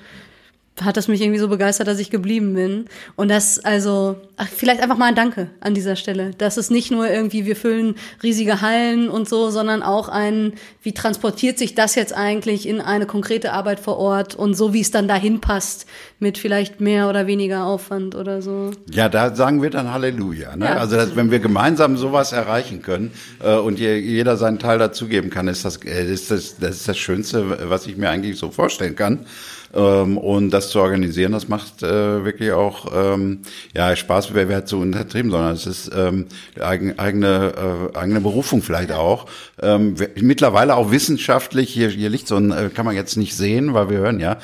[0.84, 2.86] hat das mich irgendwie so begeistert, dass ich geblieben bin.
[3.16, 6.32] Und das, also, ach, vielleicht einfach mal ein Danke an dieser Stelle.
[6.38, 10.92] Das ist nicht nur irgendwie, wir füllen riesige Hallen und so, sondern auch ein, wie
[10.92, 14.90] transportiert sich das jetzt eigentlich in eine konkrete Arbeit vor Ort und so, wie es
[14.90, 15.86] dann dahin passt,
[16.18, 18.70] mit vielleicht mehr oder weniger Aufwand oder so.
[18.90, 20.56] Ja, da sagen wir dann Halleluja.
[20.56, 20.66] Ne?
[20.66, 20.76] Ja.
[20.76, 23.12] Also dass, wenn wir gemeinsam sowas erreichen können
[23.42, 26.88] äh, und je, jeder seinen Teil dazugeben kann, ist das, äh, ist das, das ist
[26.88, 29.26] das Schönste, was ich mir eigentlich so vorstellen kann.
[29.74, 33.40] Ähm, und das zu organisieren, das macht äh, wirklich auch ähm,
[33.74, 36.26] ja Spaß, wäre wär zu untertrieben, sondern es ist ähm,
[36.60, 39.26] eigen, eigene äh, eigene Berufung vielleicht auch.
[39.60, 41.70] Ähm, mittlerweile auch wissenschaftlich.
[41.70, 44.38] Hier hier liegt so ein, äh, kann man jetzt nicht sehen, weil wir hören ja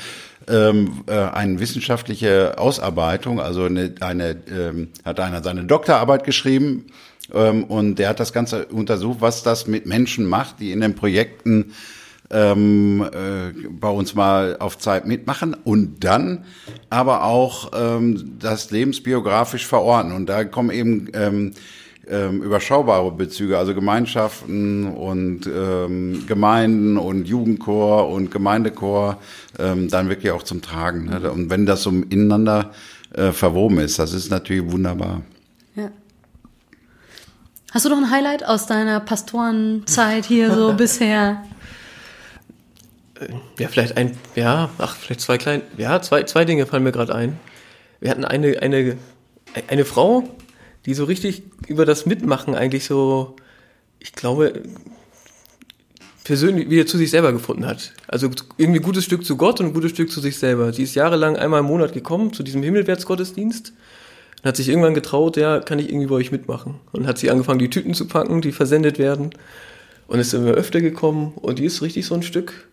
[0.48, 6.86] ähm, äh, eine wissenschaftliche Ausarbeitung, also eine, eine ähm, hat einer seine Doktorarbeit geschrieben
[7.32, 10.94] ähm, und der hat das Ganze untersucht, was das mit Menschen macht, die in den
[10.94, 11.72] Projekten
[12.30, 16.44] ähm, äh, bei uns mal auf Zeit mitmachen und dann
[16.90, 20.12] aber auch ähm, das lebensbiografisch verorten.
[20.12, 21.52] Und da kommen eben ähm,
[22.08, 29.18] ähm, überschaubare Bezüge, also Gemeinschaften und ähm, Gemeinden und Jugendchor und Gemeindechor
[29.58, 31.06] ähm, dann wirklich auch zum Tragen.
[31.06, 31.30] Ne?
[31.30, 32.72] Und wenn das so ineinander
[33.14, 35.22] äh, verwoben ist, das ist natürlich wunderbar.
[35.76, 35.90] Ja.
[37.72, 41.42] Hast du noch ein Highlight aus deiner Pastorenzeit hier so bisher?
[43.58, 47.14] Ja, vielleicht ein, ja, ach, vielleicht zwei kleine, ja, zwei, zwei Dinge fallen mir gerade
[47.14, 47.38] ein.
[48.00, 48.96] Wir hatten eine, eine,
[49.68, 50.24] eine Frau,
[50.86, 53.36] die so richtig über das Mitmachen eigentlich so,
[53.98, 54.62] ich glaube,
[56.24, 57.92] persönlich wieder zu sich selber gefunden hat.
[58.08, 60.72] Also irgendwie ein gutes Stück zu Gott und ein gutes Stück zu sich selber.
[60.72, 63.72] Sie ist jahrelang einmal im Monat gekommen zu diesem Himmelwärtsgottesdienst
[64.42, 66.76] und hat sich irgendwann getraut, ja, kann ich irgendwie bei euch mitmachen.
[66.92, 69.30] Und hat sie angefangen, die Tüten zu packen, die versendet werden.
[70.06, 72.68] Und ist immer öfter gekommen und die ist richtig so ein Stück.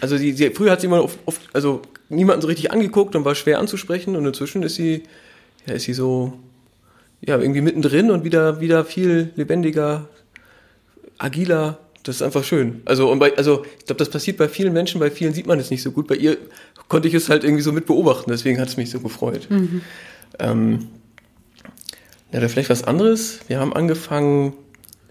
[0.00, 3.24] Also die, die früher hat sie immer oft, oft, also niemanden so richtig angeguckt und
[3.24, 5.04] war schwer anzusprechen und inzwischen ist sie,
[5.66, 6.34] ja, ist sie so,
[7.20, 10.08] ja, irgendwie mittendrin und wieder, wieder viel lebendiger,
[11.18, 11.78] agiler.
[12.02, 12.82] Das ist einfach schön.
[12.84, 15.60] Also, und bei, also, ich glaube, das passiert bei vielen Menschen, bei vielen sieht man
[15.60, 16.08] es nicht so gut.
[16.08, 16.36] Bei ihr
[16.88, 19.46] konnte ich es halt irgendwie so mit beobachten, deswegen hat es mich so gefreut.
[20.40, 20.88] Ähm,
[22.32, 23.38] ja, vielleicht was anderes.
[23.46, 24.54] Wir haben angefangen,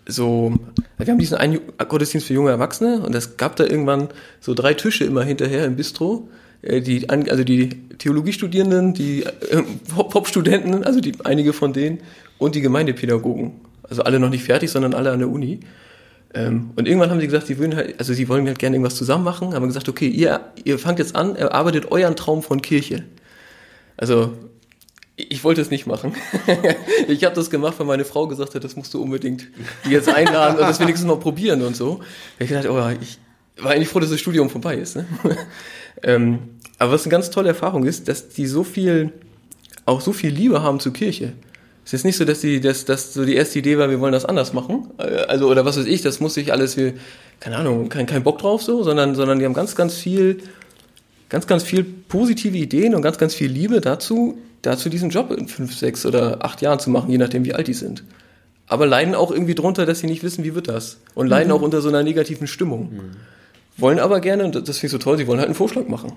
[0.07, 0.53] so,
[0.97, 4.09] wir haben diesen einen Gottesdienst für junge Erwachsene und es gab da irgendwann
[4.39, 6.29] so drei Tische immer hinterher im Bistro.
[6.61, 11.99] Äh, Die, also die Theologiestudierenden, die äh, Pop- Pop-Studenten, also die, einige von denen
[12.39, 13.61] und die Gemeindepädagogen.
[13.83, 15.59] Also alle noch nicht fertig, sondern alle an der Uni.
[16.33, 18.95] Ähm, und irgendwann haben sie gesagt, sie würden halt, also sie wollen halt gerne irgendwas
[18.95, 23.03] zusammen machen, haben gesagt, okay, ihr, ihr fangt jetzt an, erarbeitet euren Traum von Kirche.
[23.97, 24.33] Also
[25.29, 26.15] ich wollte es nicht machen.
[27.07, 29.47] ich habe das gemacht, weil meine Frau gesagt hat, das musst du unbedingt
[29.89, 32.01] jetzt einladen und das wenigstens noch probieren und so.
[32.39, 33.19] Ich dachte, oh, ich
[33.63, 34.95] war eigentlich froh, dass das Studium vorbei ist.
[34.95, 35.05] Ne?
[36.03, 36.39] ähm,
[36.77, 39.11] aber was eine ganz tolle Erfahrung ist, dass die so viel,
[39.85, 41.33] auch so viel Liebe haben zur Kirche.
[41.85, 44.13] Es ist nicht so, dass die, dass, dass so die erste Idee war, wir wollen
[44.13, 44.87] das anders machen.
[44.97, 46.93] Äh, Also, oder was weiß ich, das muss sich alles, wir,
[47.39, 50.37] keine Ahnung, kein, kein Bock drauf so, sondern, sondern die haben ganz, ganz viel,
[51.29, 55.47] ganz, ganz viel positive Ideen und ganz, ganz viel Liebe dazu, dazu diesen Job in
[55.47, 58.03] fünf, sechs oder acht Jahren zu machen, je nachdem, wie alt die sind.
[58.67, 60.99] Aber leiden auch irgendwie drunter, dass sie nicht wissen, wie wird das.
[61.13, 63.01] Und leiden auch unter so einer negativen Stimmung.
[63.77, 66.13] Wollen aber gerne, und das finde ich so toll, sie wollen halt einen Vorschlag machen.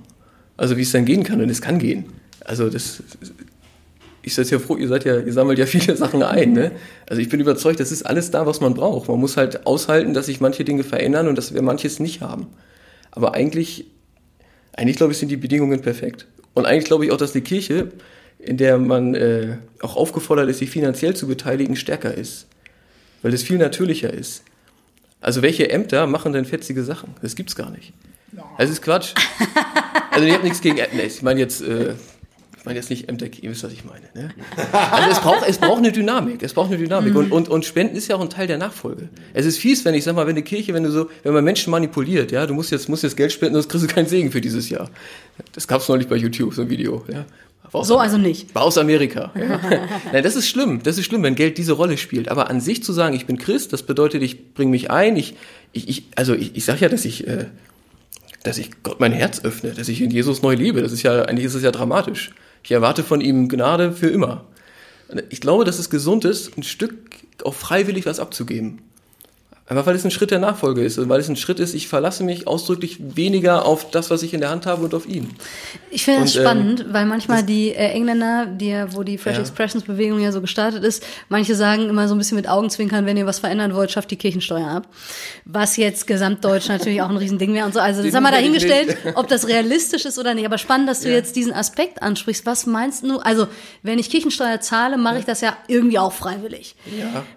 [0.57, 2.05] Also wie es dann gehen kann, und es kann gehen.
[2.45, 3.03] Also das,
[4.23, 6.73] ich seid ja froh, ihr seid ja, ihr sammelt ja viele Sachen ein, ne?
[7.09, 9.09] Also ich bin überzeugt, das ist alles da, was man braucht.
[9.09, 12.47] Man muss halt aushalten, dass sich manche Dinge verändern und dass wir manches nicht haben.
[13.11, 13.87] Aber eigentlich,
[14.73, 16.27] eigentlich glaube ich, sind die Bedingungen perfekt.
[16.55, 17.89] Und eigentlich glaube ich auch, dass die Kirche,
[18.39, 22.47] in der man äh, auch aufgefordert ist, sich finanziell zu beteiligen, stärker ist.
[23.23, 24.43] Weil es viel natürlicher ist.
[25.21, 27.15] Also welche Ämter machen denn fetzige Sachen?
[27.23, 27.95] Das gibt's gar nicht.
[28.59, 29.15] Das ist Quatsch.
[30.11, 31.05] Also ich habe nichts gegen Ämter.
[31.05, 31.95] Ich meine jetzt, äh,
[32.57, 34.05] ich meine jetzt nicht Ämter, ihr wisst, was ich meine.
[34.15, 34.31] Ne?
[34.73, 36.43] Also es braucht, es braucht eine Dynamik.
[36.43, 37.15] Es braucht eine Dynamik.
[37.15, 39.09] Und, und, und Spenden ist ja auch ein Teil der Nachfolge.
[39.33, 41.43] Es ist fies, wenn ich sag mal, wenn eine Kirche, wenn du so, wenn man
[41.43, 44.31] Menschen manipuliert, ja, du musst jetzt, musst jetzt Geld spenden, sonst kriegst du keinen Segen
[44.31, 44.91] für dieses Jahr.
[45.53, 47.05] Das gab's neulich bei YouTube, so ein Video.
[47.13, 47.25] Ja.
[47.71, 48.55] War aus- So also nicht.
[48.55, 49.33] war aus Amerika.
[50.13, 50.83] Nein, das ist schlimm.
[50.83, 52.29] Das ist schlimm, wenn Geld diese Rolle spielt.
[52.29, 55.17] Aber an sich zu sagen, ich bin Christ, das bedeutet, ich bringe mich ein.
[55.17, 55.35] Ich,
[55.73, 57.47] ich, ich also ich, ich sage ja, dass ich, äh,
[58.43, 60.83] dass ich Gott mein Herz öffne, dass ich in Jesus neu lebe.
[60.83, 62.31] Das ist ja, eigentlich ist es ja dramatisch.
[62.63, 64.45] Ich erwarte von ihm Gnade für immer.
[65.31, 66.95] Ich glaube, dass es gesund ist, ein Stück
[67.45, 68.81] auch freiwillig was abzugeben.
[69.67, 71.89] Einfach weil es ein Schritt der Nachfolge ist und weil es ein Schritt ist, ich
[71.89, 75.31] verlasse mich ausdrücklich weniger auf das, was ich in der Hand habe und auf ihn.
[75.91, 79.37] Ich finde das ähm, spannend, weil manchmal die äh, Engländer, die ja, wo die Fresh
[79.37, 79.41] Ja.
[79.41, 83.17] Expressions Bewegung ja so gestartet ist, manche sagen immer so ein bisschen mit Augenzwinkern, wenn
[83.17, 84.87] ihr was verändern wollt, schafft die Kirchensteuer ab.
[85.47, 87.81] Was jetzt gesamtdeutsch natürlich auch ein Riesending wäre und so.
[87.81, 90.45] Also das Den haben wir dahingestellt, ob das realistisch ist oder nicht.
[90.45, 91.15] Aber spannend, dass du Ja.
[91.15, 92.45] jetzt diesen Aspekt ansprichst.
[92.45, 93.19] Was meinst du?
[93.19, 93.47] Also
[93.83, 96.75] wenn ich Kirchensteuer zahle, mache ich das ja irgendwie auch freiwillig.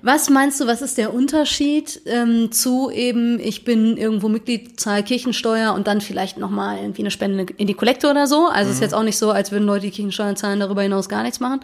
[0.02, 5.04] Was meinst du, was ist der Unterschied ähm, zu eben, ich bin irgendwo Mitglied, zahle
[5.04, 8.48] Kirchensteuer und dann vielleicht nochmal irgendwie eine Spende in die Kollekte oder so?
[8.48, 11.10] Also es ist jetzt auch nicht so, als würden Leute, die Kirchensteuern zahlen, darüber hinaus
[11.10, 11.62] gar nichts machen.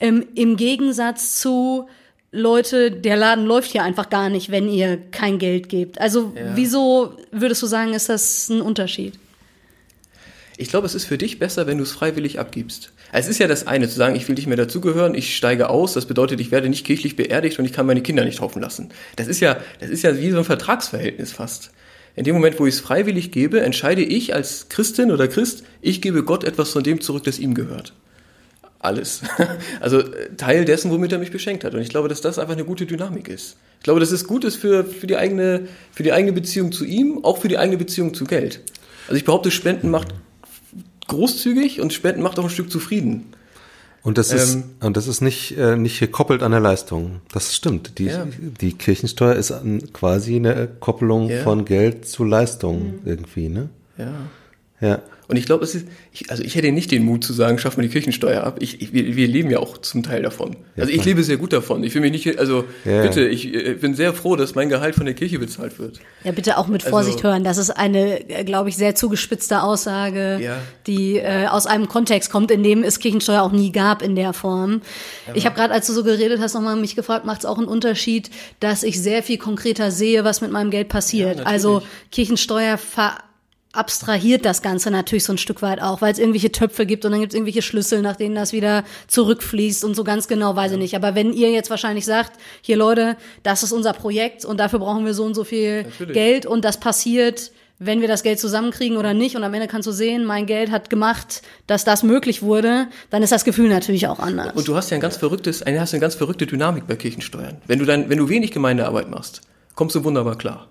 [0.00, 1.86] Ähm, Im Gegensatz zu
[2.32, 6.00] Leute, der Laden läuft hier einfach gar nicht, wenn ihr kein Geld gebt.
[6.00, 6.56] Also Ja.
[6.56, 9.14] wieso würdest du sagen, ist das ein Unterschied?
[10.56, 12.92] Ich glaube, es ist für dich besser, wenn du es freiwillig abgibst.
[13.12, 15.94] Es ist ja das eine, zu sagen, ich will nicht mehr dazugehören, ich steige aus,
[15.94, 18.90] das bedeutet, ich werde nicht kirchlich beerdigt und ich kann meine Kinder nicht taufen lassen.
[19.16, 21.70] Das ist ja, das ist ja wie so ein Vertragsverhältnis fast.
[22.16, 26.00] In dem Moment, wo ich es freiwillig gebe, entscheide ich als Christin oder Christ, ich
[26.00, 27.92] gebe Gott etwas von dem zurück, das ihm gehört.
[28.78, 29.22] Alles.
[29.80, 31.74] Also äh, Teil dessen, womit er mich beschenkt hat.
[31.74, 33.56] Und ich glaube, dass das einfach eine gute Dynamik ist.
[33.78, 36.84] Ich glaube, dass es gut ist für, für, die eigene, für die eigene Beziehung zu
[36.84, 38.60] ihm, auch für die eigene Beziehung zu Geld.
[39.08, 40.08] Also ich behaupte, Spenden macht
[41.08, 43.26] großzügig und Spenden macht auch ein Stück zufrieden.
[44.02, 47.22] Und das ist, Ähm, und das ist nicht, äh, nicht gekoppelt an der Leistung.
[47.32, 47.98] Das stimmt.
[47.98, 48.26] Die, Ja.
[48.60, 51.42] die Kirchensteuer ist an, quasi eine Koppelung Ja.
[51.42, 53.70] von Geld zu Leistung irgendwie, ne?
[53.96, 54.12] Ja.
[54.80, 54.98] Ja.
[55.26, 57.76] Und ich glaube, es ist, ich, also ich hätte nicht den Mut zu sagen, schaff
[57.76, 58.56] mal die Kirchensteuer ab.
[58.60, 60.56] Ich, ich, wir, wir leben ja auch zum Teil davon.
[60.76, 61.82] Also ich lebe sehr gut davon.
[61.82, 63.28] Ich will mich nicht, also Ja, bitte, ja.
[63.28, 65.98] ich äh, bin sehr froh, dass mein Gehalt von der Kirche bezahlt wird.
[66.24, 67.44] Ja, bitte auch mit Vorsicht Also- hören.
[67.44, 70.58] Das ist eine, äh, glaube ich, sehr zugespitzte Aussage, Ja.
[70.86, 74.32] die äh, aus einem Kontext kommt, in dem es Kirchensteuer auch nie gab in der
[74.34, 74.82] Form.
[75.34, 77.66] Ich habe gerade, als du so geredet hast, nochmal mich gefragt, macht es auch einen
[77.68, 81.46] Unterschied, dass ich sehr viel konkreter sehe, was mit meinem Geld passiert.
[81.46, 83.16] also Kirchensteuer ver
[83.74, 87.12] abstrahiert das Ganze natürlich so ein Stück weit auch, weil es irgendwelche Töpfe gibt und
[87.12, 90.72] dann gibt es irgendwelche Schlüssel, nach denen das wieder zurückfließt und so ganz genau weiß
[90.72, 90.96] ich nicht.
[90.96, 95.04] Aber wenn ihr jetzt wahrscheinlich sagt, hier Leute, das ist unser Projekt und dafür brauchen
[95.04, 96.14] wir so und so viel Natürlich.
[96.14, 99.88] Geld und das passiert, wenn wir das Geld zusammenkriegen oder nicht und am Ende kannst
[99.88, 104.06] du sehen, mein Geld hat gemacht, dass das möglich wurde, dann ist das Gefühl natürlich
[104.06, 104.54] auch anders.
[104.54, 107.56] Und du hast ja ein ganz verrücktes, eine, hast eine ganz verrückte Dynamik bei Kirchensteuern.
[107.66, 109.42] Wenn du dann, wenn du wenig Gemeindearbeit machst,
[109.74, 110.68] kommst du wunderbar klar.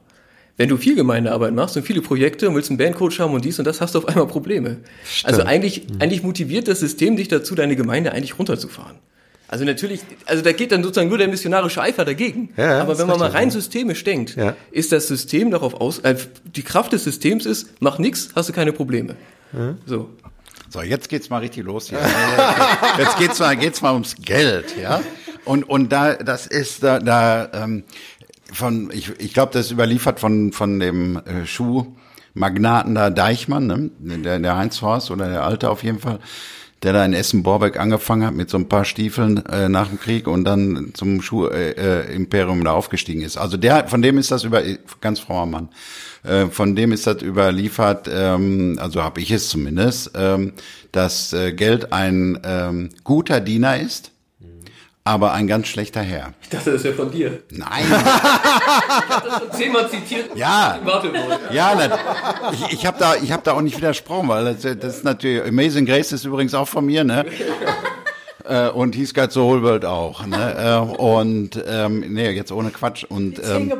[0.55, 3.57] Wenn du viel Gemeindearbeit machst und viele Projekte und willst einen Bandcoach haben und dies
[3.57, 4.77] und das, hast du auf einmal Probleme.
[5.23, 8.97] Also eigentlich, eigentlich motiviert das System dich dazu, deine Gemeinde eigentlich runterzufahren.
[9.47, 12.49] Also natürlich, also da geht dann sozusagen nur der missionarische Eifer dagegen.
[12.57, 13.51] Ja, Aber wenn man mal rein ja.
[13.51, 14.55] systemisch denkt, Ja.
[14.71, 16.15] ist das System darauf aus, äh,
[16.55, 19.15] die Kraft des Systems ist, mach nix, hast du keine Probleme.
[19.85, 20.09] So.
[20.69, 21.99] So, jetzt geht's mal richtig los hier.
[22.97, 25.01] Jetzt geht's mal, geht's mal ums Geld, ja.
[25.45, 27.83] Und und da, das ist da, da ähm,
[28.53, 33.91] von, ich, ich glaube, das ist überliefert von von dem äh, Schuhmagnaten da Deichmann, ne?
[33.99, 36.19] der, der Heinz Horst oder der Alte auf jeden Fall,
[36.83, 40.27] der da in Essen-Borbeck angefangen hat mit so ein paar Stiefeln äh, nach dem Krieg
[40.27, 43.37] und dann zum Schuh-Imperium äh, Imperium da aufgestiegen ist.
[43.37, 44.61] Also der, von dem ist das über
[45.01, 45.69] ganz frommer Mann.
[46.23, 50.53] Äh, von dem ist das überliefert, ähm, also habe ich es zumindest, ähm,
[50.91, 54.12] dass äh, Geld ein ähm, guter Diener ist,
[55.05, 56.33] aber ein ganz schlechter Herr.
[56.41, 57.43] Ich dachte, das wäre von dir.
[57.51, 60.35] Nein, Das schon zehnmal zitiert.
[60.35, 60.79] Ja.
[60.83, 61.39] Warte mal.
[61.51, 64.97] ja, na, ich, ich habe da, ich habe da auch nicht widersprochen, weil das, das
[64.97, 67.25] ist natürlich Amazing Grace ist übrigens auch von mir, ne?
[68.45, 70.55] Äh, und Got the Whole World auch, ne?
[70.57, 73.71] Äh, und ähm, nee, jetzt ohne Quatsch und ähm,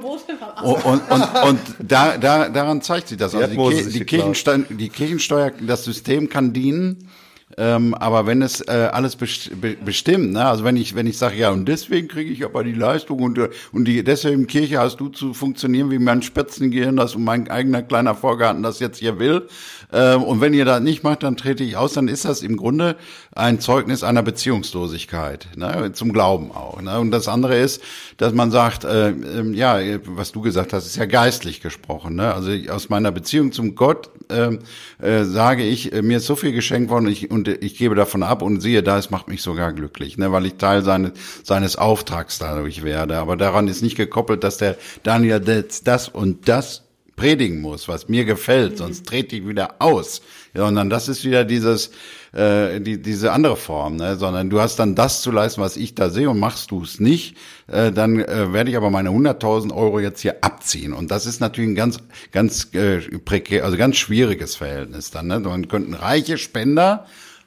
[0.62, 3.36] und, und, und, und da, da, daran zeigt sich das.
[3.36, 4.06] Also die, die.
[4.06, 7.10] Kirchensteuer, die Kirchensteuer, das System kann dienen,
[7.58, 10.46] ähm, aber wenn es äh, alles best be bestimmt, ne?
[10.46, 13.38] also wenn ich wenn ich sage ja und deswegen kriege ich aber die Leistung und
[13.38, 17.50] äh, und die deswegen Kirche hast du zu funktionieren wie mein Spitzengehirn, das und mein
[17.50, 19.48] eigener kleiner Vorgarten das jetzt hier will
[19.94, 22.58] ähm, und wenn ihr das nicht macht, dann trete ich aus, dann ist das im
[22.58, 22.96] Grunde
[23.36, 25.92] ein Zeugnis einer Beziehungslosigkeit, ne?
[25.94, 26.82] zum Glauben auch.
[26.82, 27.00] Ne?
[27.00, 27.82] Und das andere ist,
[28.18, 32.16] dass man sagt, äh, ähm, ja, was du gesagt hast, ist ja geistlich gesprochen.
[32.16, 32.34] Ne?
[32.34, 34.60] Also aus meiner Beziehung zum Gott ähm,
[35.00, 38.24] äh, sage ich, äh, mir ist so viel geschenkt worden ich, und ich gebe davon
[38.24, 40.32] ab und siehe da, es macht mich sogar glücklich, ne?
[40.32, 41.12] weil ich Teil seines,
[41.44, 43.18] seines Auftrags dadurch werde.
[43.18, 46.84] Aber daran ist nicht gekoppelt, dass der Daniel das, das und das
[47.16, 50.22] predigen muss, was mir gefällt, sonst trete ich wieder aus.
[50.56, 51.92] Sondern das ist wieder dieses,
[52.34, 54.16] äh, die, diese andere Form, ne?
[54.16, 57.00] sondern du hast dann das zu leisten, was ich da sehe und machst du es
[57.00, 57.38] nicht,
[57.68, 60.94] äh, dann äh, werde ich aber meine 100.000 Euro jetzt hier abziehen.
[60.94, 62.00] Und das ist natürlich ein ganz,
[62.32, 65.28] ganz äh, prekär, also ganz schwieriges Verhältnis dann.
[65.28, 65.40] Ne?
[65.40, 67.06] Man könnten reiche Spender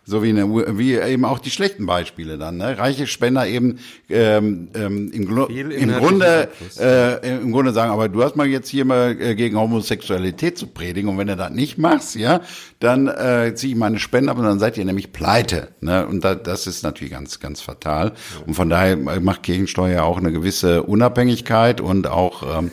[0.09, 2.59] so wie, eine, wie eben auch die schlechten Beispiele dann.
[2.59, 2.79] Ne?
[2.79, 6.49] Reiche Spender eben ähm, ähm, im, Glu im Grunde
[6.79, 10.69] äh, im Grunde sagen, aber du hast mal jetzt hier mal äh, gegen Homosexualität zu
[10.69, 12.41] predigen und wenn du das nicht machst, ja,
[12.79, 15.69] dann äh, ziehe ich meine Spende ab und dann seid ihr nämlich pleite.
[15.81, 16.07] Ne?
[16.07, 18.13] Und da, das ist natürlich ganz, ganz fatal.
[18.47, 22.71] Und von daher macht Kirchensteuer auch eine gewisse Unabhängigkeit und auch ähm,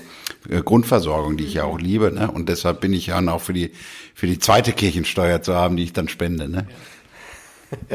[0.50, 2.12] äh, Grundversorgung, die ich ja auch liebe.
[2.12, 2.30] Ne?
[2.30, 3.72] Und deshalb bin ich ja auch für die
[4.14, 6.48] für die zweite Kirchensteuer zu haben, die ich dann spende.
[6.48, 6.68] Ne?
[6.70, 6.76] Ja,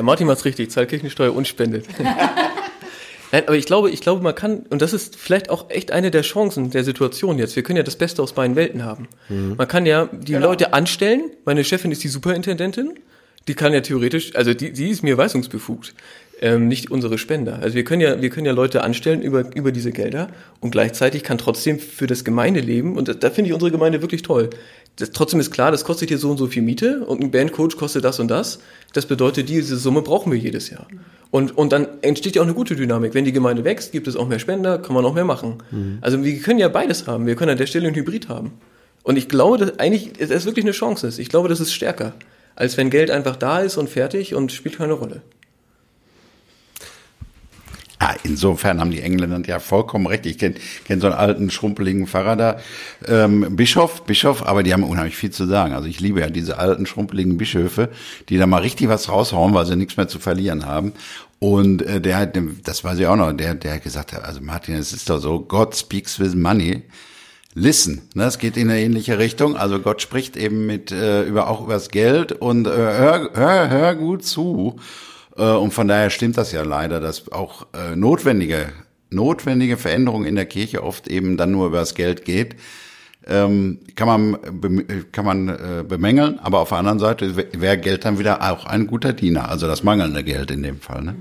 [0.03, 1.87] Martin macht's richtig, zahlt Kirchensteuer und spendet.
[3.33, 6.11] Nein, aber ich glaube, ich glaube, man kann, und das ist vielleicht auch echt eine
[6.11, 7.57] der Chancen der Situation jetzt.
[7.57, 9.09] Wir können ja das Beste aus beiden Welten haben.
[9.29, 9.55] Mhm.
[9.57, 10.47] Man kann ja die genau.
[10.47, 11.31] Leute anstellen.
[11.45, 12.99] Meine Chefin ist die Superintendentin.
[13.47, 15.95] Die kann ja theoretisch, also die, die ist mir weisungsbefugt,
[16.41, 17.61] ähm, nicht unsere Spender.
[17.63, 20.29] Also wir können ja, wir können ja Leute anstellen über, über diese Gelder
[20.61, 24.23] und gleichzeitig kann trotzdem für das Gemeindeleben, und da, da finde ich unsere Gemeinde wirklich
[24.23, 24.51] toll,
[24.99, 27.77] das, trotzdem ist klar, das kostet hier so und so viel Miete und ein Bandcoach
[27.77, 28.59] kostet das und das.
[28.93, 30.89] Das bedeutet, diese Summe brauchen wir jedes Jahr.
[31.31, 33.15] Und, und dann entsteht ja auch eine gute Dynamik.
[33.15, 35.59] Wenn die Gemeinde wächst, gibt es auch mehr Spender, kann man auch mehr machen.
[35.71, 35.99] Mhm.
[36.01, 37.27] Also wir können ja beides haben.
[37.27, 38.53] Wir können an der Stelle ein Hybrid haben.
[39.05, 41.19] Und ich glaube, dass eigentlich es wirklich eine Chance ist.
[41.19, 42.15] Ich glaube, das ist stärker,
[42.57, 45.23] als wenn Geld einfach da ist und fertig und spielt keine Rolle.
[48.01, 50.25] Ah, insofern haben die Engländer ja vollkommen recht.
[50.25, 52.57] Ich kenne kenn so einen alten, schrumpeligen Pfarrer da,
[53.09, 55.75] ähm, Bischof, Bischof, aber die haben unheimlich viel zu sagen.
[55.75, 57.89] Also ich liebe ja diese alten, schrumpeligen Bischöfe,
[58.29, 60.93] die da mal richtig was raushauen, weil sie nichts mehr zu verlieren haben.
[61.41, 64.77] Und äh, der hat, das weiß ich auch noch, der, der hat gesagt, also Martin,
[64.77, 66.85] es ist doch so, God speaks with money.
[67.55, 69.57] Listen, ne, es geht in eine ähnliche Richtung.
[69.57, 73.95] Also Gott spricht eben mit äh, über auch übers Geld und äh, hör, hör, hör
[73.97, 74.77] gut zu.
[75.39, 78.67] Äh, und von daher stimmt das ja leider, dass auch äh, notwendige,
[79.11, 82.57] notwendige Veränderungen in der Kirche oft eben dann nur über das Geld geht.
[83.27, 84.39] Ähm, kann man,
[85.13, 88.87] kann man äh, bemängeln, aber auf der anderen Seite wäre Geld dann wieder auch ein
[88.87, 91.03] guter Diener, also das mangelnde Geld in dem Fall.
[91.03, 91.17] Ne?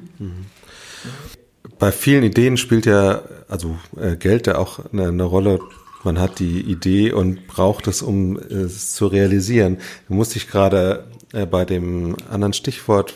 [1.80, 3.78] Bei vielen Ideen spielt ja, also
[4.20, 5.59] Geld ja auch eine, Rolle,
[6.05, 9.78] man hat die Idee und braucht es, um es zu realisieren.
[10.07, 11.07] Da musste ich gerade
[11.51, 13.15] bei dem anderen Stichwort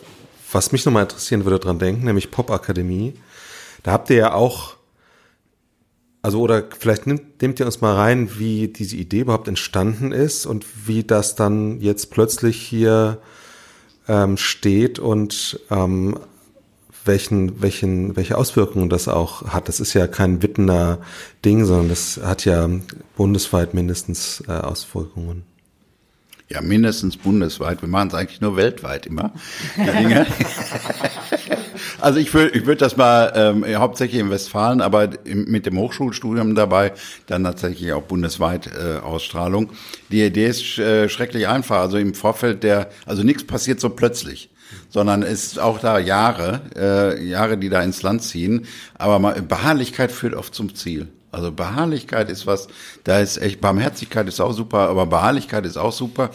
[0.52, 3.14] was mich nochmal interessieren würde, dran denken, nämlich Popakademie.
[3.84, 4.76] Da habt ihr ja auch,
[6.22, 10.46] also oder vielleicht nehmt, nehmt ihr uns mal rein, wie diese Idee überhaupt entstanden ist
[10.46, 13.20] und wie das dann jetzt plötzlich hier
[14.08, 16.20] ähm, steht und ähm,
[17.06, 19.68] welchen, welchen, welche Auswirkungen das auch hat.
[19.68, 21.00] Das ist ja kein Wittener
[21.44, 22.70] Ding, sondern das hat ja
[23.16, 25.44] bundesweit mindestens äh, Auswirkungen.
[26.52, 27.82] Ja, mindestens bundesweit.
[27.82, 29.32] Wir machen es eigentlich nur weltweit immer.
[32.02, 35.78] also ich würde ich würd das mal ähm, hauptsächlich in Westfalen, aber im, mit dem
[35.78, 36.92] Hochschulstudium dabei
[37.28, 39.70] dann tatsächlich auch bundesweit äh, Ausstrahlung.
[40.12, 41.80] Die Idee ist äh, schrecklich einfach.
[41.80, 44.50] Also im Vorfeld der, also nichts passiert so plötzlich
[44.90, 48.68] sondern es ist auch da Jahre, äh, Jahre, die da ins Land ziehen.
[48.98, 51.10] Aber mal, Beharrlichkeit führt oft zum Ziel.
[51.32, 52.68] Also Beharrlichkeit ist was,
[53.04, 56.32] da ist echt, Barmherzigkeit ist auch super, aber Beharrlichkeit ist auch super.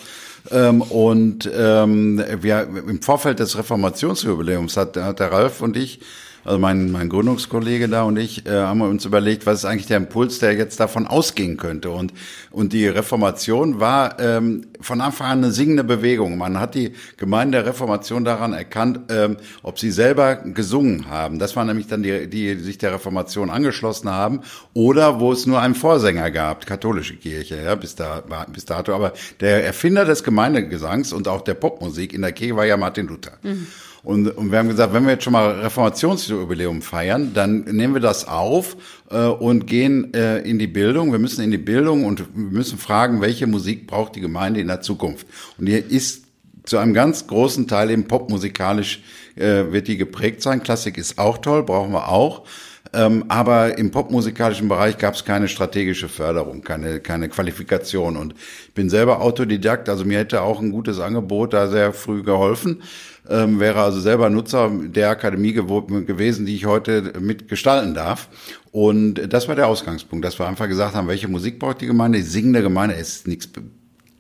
[0.51, 6.01] Ähm, und ähm, wir im Vorfeld des Reformationsjubiläums hat, hat der Ralf und ich
[6.47, 9.87] also mein, mein Gründungskollege da und ich, äh, haben wir uns überlegt, was ist eigentlich
[9.87, 11.91] der Impuls, der jetzt davon ausgehen könnte.
[11.91, 12.13] Und,
[12.53, 16.39] und die Reformation war ähm, von Anfang an eine singende Bewegung.
[16.39, 21.41] Man hat die Gemeinde der Reformation daran erkannt, ähm, ob sie selber gesungen haben.
[21.41, 24.43] Das waren nämlich dann die, die sich der Reformation angeschlossen haben
[24.73, 28.23] oder wo es nur einen Vorsänger gab, katholische Kirche, ja, bis, da,
[28.53, 28.95] bis dato.
[28.95, 33.09] Aber der Erfinder des Gemeindegesangs und auch der Popmusik in der Kirche war ja Martin
[33.09, 33.33] Luther.
[33.43, 33.67] Mhm.
[34.07, 38.01] Und, und wir haben gesagt, wenn wir jetzt schon mal Reformationsjubiläum feiern, dann nehmen wir
[38.01, 38.77] das auf
[39.11, 41.11] äh, und gehen äh, in die Bildung.
[41.11, 44.81] Wir müssen in die Bildung und müssen fragen, welche Musik braucht die Gemeinde in der
[44.81, 45.27] Zukunft.
[45.59, 46.27] Und hier ist
[46.67, 49.03] zu einem ganz großen Teil eben popmusikalisch
[49.35, 50.63] äh, wird die geprägt sein.
[50.63, 52.45] Klassik ist auch toll, brauchen wir auch.
[52.93, 58.17] Ähm, aber im popmusikalischen Bereich gab es keine strategische Förderung, keine, keine Qualifikation.
[58.17, 58.35] Und
[58.69, 62.83] ich bin selber Autodidakt, also mir hätte auch ein gutes Angebot da sehr früh geholfen
[63.29, 68.29] ähm, wäre also selber Nutzer der Akademie gewesen, die ich heute mitgestalten darf.
[68.73, 72.19] Und das war der Ausgangspunkt, dass wir einfach gesagt haben, welche Musik braucht die Gemeinde?
[72.19, 73.49] Die singende Gemeinde ist nichts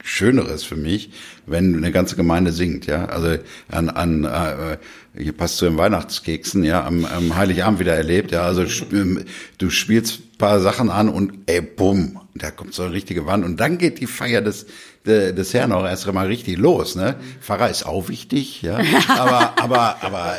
[0.02, 1.10] Schöneres für mich,
[1.46, 3.06] wenn eine ganze Gemeinde singt, ja.
[3.06, 3.38] Also
[3.68, 4.78] an, an äh,
[5.20, 8.42] hier passt zu den Weihnachtskeksen, ja, am, am Heiligabend wieder erlebt, ja.
[8.42, 9.26] Also sp-
[9.58, 13.58] du spielst paar Sachen an und ey, bumm, da kommt so eine richtige Wand und
[13.58, 14.66] dann geht die Feier des
[15.06, 17.16] de- des Herrn auch erst mal richtig los, ne?
[17.40, 18.78] Pfarrer ist auch wichtig, ja.
[19.08, 20.34] Aber aber aber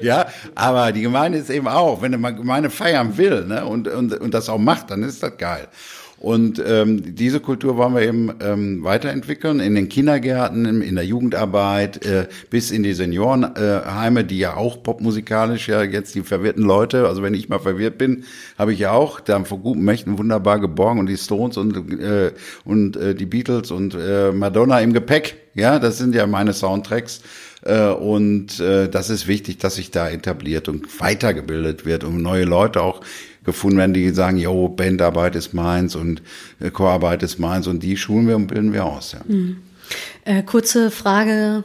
[0.00, 4.14] ja, aber die Gemeinde ist eben auch, wenn eine Gemeinde feiern will ne, und, und,
[4.20, 5.68] und das auch macht, dann ist das geil.
[6.24, 12.02] Und ähm, diese Kultur wollen wir eben ähm, weiterentwickeln in den Kindergärten, in, der Jugendarbeit,
[12.06, 17.06] äh, bis in die Seniorenheime, äh, die ja auch popmusikalisch ja jetzt die verwirrten Leute,
[17.08, 18.24] also wenn ich mal verwirrt bin,
[18.56, 22.32] habe ich ja auch da vor guten Mächten wunderbar geborgen und die Stones und äh,
[22.64, 27.20] und äh, die Beatles und äh, Madonna im Gepäck, ja, das sind ja meine Soundtracks.
[27.64, 32.44] Äh, Und äh, das ist wichtig, dass sich da etabliert und weitergebildet wird und neue
[32.44, 33.00] Leute auch
[33.44, 36.22] gefunden werden, die sagen, jo, Bandarbeit ist meins und
[36.60, 39.12] äh, Chorarbeit ist meins und die schulen wir und bilden wir aus.
[39.12, 39.20] Ja.
[40.24, 41.64] Äh, kurze Frage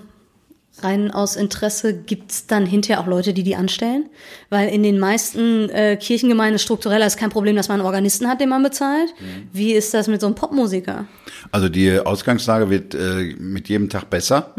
[0.83, 4.09] rein aus Interesse, gibt's dann hinterher auch Leute, die die anstellen?
[4.49, 8.41] Weil in den meisten äh, Kirchengemeinden strukturell ist kein Problem, dass man einen Organisten hat,
[8.41, 9.13] den man bezahlt.
[9.53, 11.05] Wie ist das mit so einem Popmusiker?
[11.51, 14.53] Also die Ausgangslage wird äh, mit jedem Tag besser.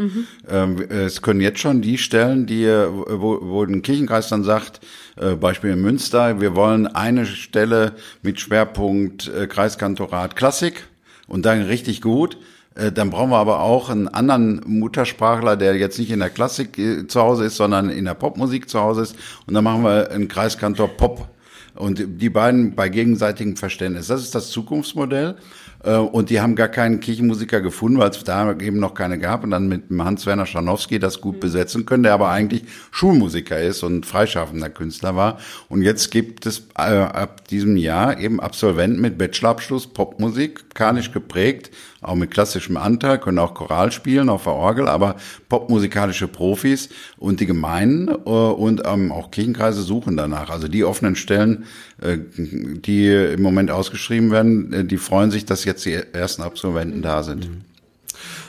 [0.49, 4.81] Ähm, es können jetzt schon die Stellen, die äh, wo, wo ein Kirchenkreis dann sagt,
[5.17, 10.87] äh, Beispiel in Münster, wir wollen eine Stelle mit Schwerpunkt äh, Kreiskantorat Klassik
[11.27, 12.37] und dann richtig gut.
[12.75, 16.77] Äh, Dann brauchen wir aber auch einen anderen Muttersprachler, der jetzt nicht in der Klassik
[16.77, 19.15] äh, zu Hause ist, sondern in der Popmusik zu Hause ist.
[19.47, 21.27] Und dann machen wir einen Kreiskantor Pop.
[21.73, 24.07] Und die beiden bei gegenseitigem Verständnis.
[24.07, 25.37] Das ist das Zukunftsmodell.
[25.83, 29.45] Äh, Und die haben gar keinen Kirchenmusiker gefunden, weil es da eben noch keine gab.
[29.45, 34.05] Und dann mit Hans-Werner Scharnowski das gut besetzen können, der aber eigentlich Schulmusiker ist und
[34.05, 35.39] freischaffender Künstler war.
[35.69, 41.71] Und jetzt gibt es ab diesem Jahr eben Absolventen mit Bachelorabschluss Popmusik, kanisch geprägt,
[42.01, 45.15] auch mit klassischem Anteil, können auch Choral spielen auf der Orgel, aber
[45.49, 50.49] popmusikalische Profis und die Gemeinden äh, und ähm, auch Kirchenkreise suchen danach.
[50.49, 51.65] Also die offenen Stellen,
[52.01, 57.03] äh, die im Moment ausgeschrieben werden, äh, die freuen sich, dass jetzt die ersten Absolventen
[57.03, 57.49] da sind.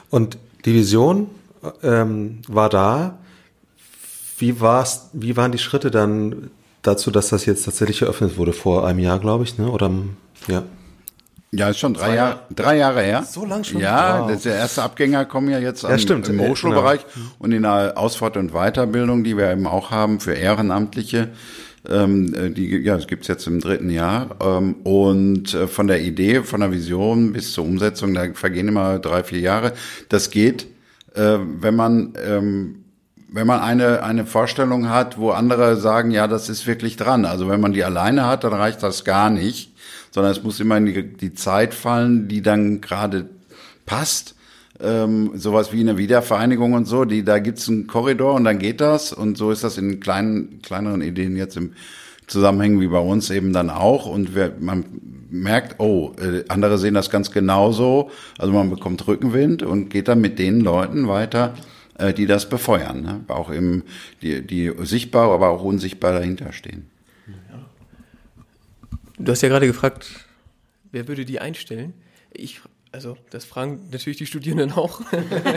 [0.08, 1.28] Und die Vision
[1.82, 3.18] ähm, war da.
[4.38, 6.50] Wie war's, wie waren die Schritte dann
[6.80, 8.52] dazu, dass das jetzt tatsächlich eröffnet wurde?
[8.52, 9.70] Vor einem Jahr, glaube ich, ne?
[9.70, 9.90] Oder
[10.48, 10.64] ja.
[11.54, 13.24] Ja, ist schon drei Jahre, drei Jahre her.
[13.30, 13.80] So lang schon?
[13.80, 14.42] Ja, Wow.
[14.42, 16.26] der erste Abgänger kommen ja jetzt am, stimmt.
[16.30, 17.00] im Äh, Hochschulbereich
[17.38, 21.28] und in der Ausfahrt- und Weiterbildung, die wir eben auch haben für Ehrenamtliche.
[21.90, 24.36] Ähm, äh, die, ja, das gibt's jetzt im dritten Jahr.
[24.40, 28.98] Ähm, und äh, von der Idee, von der Vision bis zur Umsetzung, da vergehen immer
[28.98, 29.72] drei, vier Jahre.
[30.08, 30.68] Das geht,
[31.14, 32.81] äh, wenn man ähm,
[33.32, 37.24] wenn man eine, eine Vorstellung hat, wo andere sagen, ja, das ist wirklich dran.
[37.24, 39.74] Also wenn man die alleine hat, dann reicht das gar nicht,
[40.10, 43.28] sondern es muss immer in die, die Zeit fallen, die dann gerade
[43.86, 44.34] passt.
[44.80, 48.80] Ähm, sowas wie eine Wiedervereinigung und so, die, da gibt's einen Korridor und dann geht
[48.80, 49.12] das.
[49.12, 51.72] Und so ist das in kleinen, kleineren Ideen jetzt im
[52.26, 54.06] Zusammenhängen wie bei uns eben dann auch.
[54.06, 54.84] Und wir, man
[55.30, 58.10] merkt, oh, äh, andere sehen das ganz genauso.
[58.38, 61.54] Also man bekommt Rückenwind und geht dann mit den Leuten weiter,
[61.98, 63.02] äh, die das befeuern.
[63.02, 63.24] Ne?
[63.28, 63.84] Auch im,
[64.22, 66.90] die, die sichtbar, aber auch unsichtbar dahinter stehen.
[69.18, 70.08] Du hast ja gerade gefragt,
[70.90, 71.94] wer würde die einstellen?
[72.32, 75.00] Ich, also, das fragen natürlich die Studierenden auch.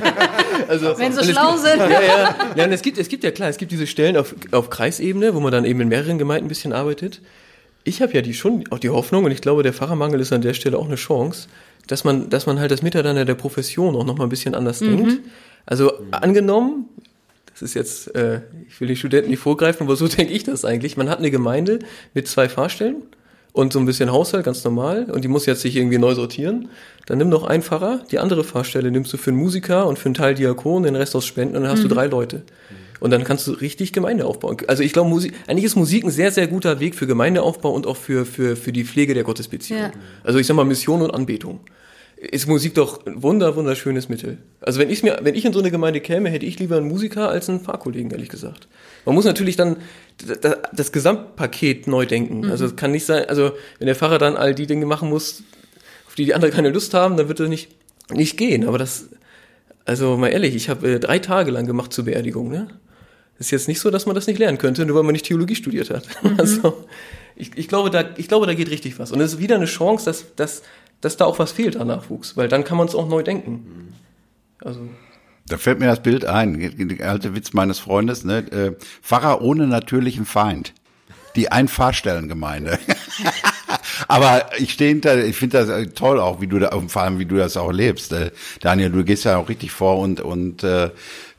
[0.67, 1.79] also, Wenn sie schlau gibt, sind.
[1.79, 2.35] Ja, ja.
[2.55, 5.33] ja und es, gibt, es gibt ja klar, es gibt diese Stellen auf, auf Kreisebene,
[5.33, 7.21] wo man dann eben in mehreren Gemeinden ein bisschen arbeitet.
[7.85, 10.41] Ich habe ja die schon auch die Hoffnung, und ich glaube, der Pfarrermangel ist an
[10.41, 11.47] der Stelle auch eine Chance,
[11.87, 15.21] dass man, dass man halt das Miteinander der Profession auch nochmal ein bisschen anders denkt.
[15.65, 16.89] Also angenommen,
[17.51, 20.65] das ist jetzt, äh, ich will die Studenten nicht vorgreifen, aber so denke ich das
[20.65, 20.97] eigentlich.
[20.97, 21.79] Man hat eine Gemeinde
[22.13, 23.03] mit zwei Fahrstellen
[23.53, 26.67] und so ein bisschen Haushalt, ganz normal, und die muss jetzt sich irgendwie neu sortieren.
[27.05, 30.07] Dann nimm noch einen Pfarrer, die andere Fahrstelle nimmst du für einen Musiker und für
[30.07, 32.43] einen Teil Diakon, den Rest aus Spenden, und dann hast du drei Leute.
[32.99, 34.57] Und dann kannst du richtig Gemeinde aufbauen.
[34.67, 37.87] Also ich glaube, Musik, eigentlich ist Musik ein sehr, sehr guter Weg für Gemeindeaufbau und
[37.87, 39.79] auch für, für, für die Pflege der Gottesbeziehung.
[39.79, 39.91] Ja.
[40.23, 41.59] Also ich sag mal Mission und Anbetung.
[42.31, 44.37] Ist Musik doch ein wunder, wunderschönes Mittel.
[44.61, 46.87] Also wenn ich mir, wenn ich in so eine Gemeinde käme, hätte ich lieber einen
[46.87, 48.67] Musiker als einen Fahrkollegen, ehrlich gesagt.
[49.05, 49.77] Man muss natürlich dann
[50.41, 52.49] das, das Gesamtpaket neu denken.
[52.49, 55.43] Also es kann nicht sein, also wenn der Pfarrer dann all die Dinge machen muss,
[56.07, 57.69] auf die die anderen keine Lust haben, dann wird das nicht,
[58.11, 58.65] nicht gehen.
[58.65, 59.09] Aber das,
[59.85, 62.67] also mal ehrlich, ich habe äh, drei Tage lang gemacht zur Beerdigung, ne?
[63.37, 65.55] ist jetzt nicht so, dass man das nicht lernen könnte, nur weil man nicht Theologie
[65.55, 66.07] studiert hat.
[66.37, 66.85] Also
[67.35, 69.11] ich, ich, glaube, da, ich glaube, da geht richtig was.
[69.11, 70.61] Und es ist wieder eine Chance, dass, dass,
[71.01, 73.93] dass da auch was fehlt an Nachwuchs, weil dann kann man es auch neu denken.
[74.63, 74.81] Also
[75.47, 78.39] Da fällt mir das Bild ein, der alte Witz meines Freundes, ne?
[78.51, 78.71] äh,
[79.01, 80.73] Pfarrer ohne natürlichen Feind.
[81.35, 82.79] Die Einfahrstellengemeinde.
[84.07, 87.19] Aber ich stehe hinter, ich finde das äh, toll auch, wie du da, vor allem
[87.19, 88.13] wie du das auch lebst.
[88.13, 88.31] Äh,
[88.61, 90.91] Daniel, du gehst ja auch richtig vor und, und äh,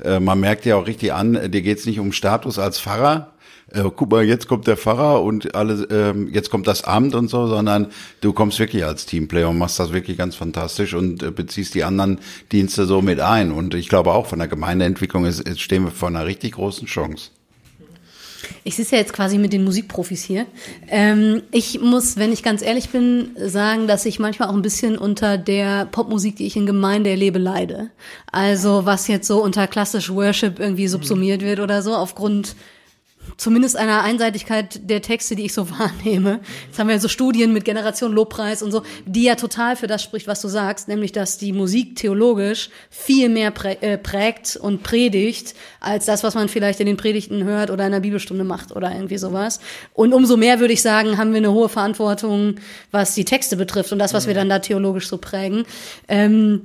[0.02, 3.32] äh man merkt ja auch richtig an, dir geht's nicht um Status als Pfarrer,
[3.72, 7.28] äh, guck mal, jetzt kommt der Pfarrer und alles, ähm, jetzt kommt das Amt und
[7.28, 7.88] so, sondern
[8.20, 11.84] du kommst wirklich als Teamplayer und machst das wirklich ganz fantastisch und äh, beziehst die
[11.84, 12.20] anderen
[12.52, 13.52] Dienste so mit ein.
[13.52, 16.86] Und ich glaube auch von der Gemeindeentwicklung ist, ist stehen wir vor einer richtig großen
[16.86, 17.30] Chance.
[18.62, 20.46] Ich sitze ja jetzt quasi mit den Musikprofis hier.
[20.88, 24.98] Ähm, ich muss, wenn ich ganz ehrlich bin, sagen, dass ich manchmal auch ein bisschen
[24.98, 27.90] unter der Popmusik, die ich in Gemeinde erlebe, leide.
[28.30, 32.54] Also was jetzt so unter klassisch Worship irgendwie subsumiert wird oder so, aufgrund
[33.36, 36.40] zumindest einer Einseitigkeit der Texte, die ich so wahrnehme.
[36.66, 40.02] Jetzt haben wir so Studien mit Generation Lobpreis und so, die ja total für das
[40.02, 43.52] spricht, was du sagst, nämlich dass die Musik theologisch viel mehr
[43.82, 47.92] äh, prägt und predigt, als das, was man vielleicht in den Predigten hört oder in
[47.92, 49.60] der Bibelstunde macht oder irgendwie sowas.
[49.94, 52.56] Und umso mehr würde ich sagen, haben wir eine hohe Verantwortung,
[52.90, 55.64] was die Texte betrifft und das, was wir dann da theologisch so prägen.
[56.08, 56.62] Ähm,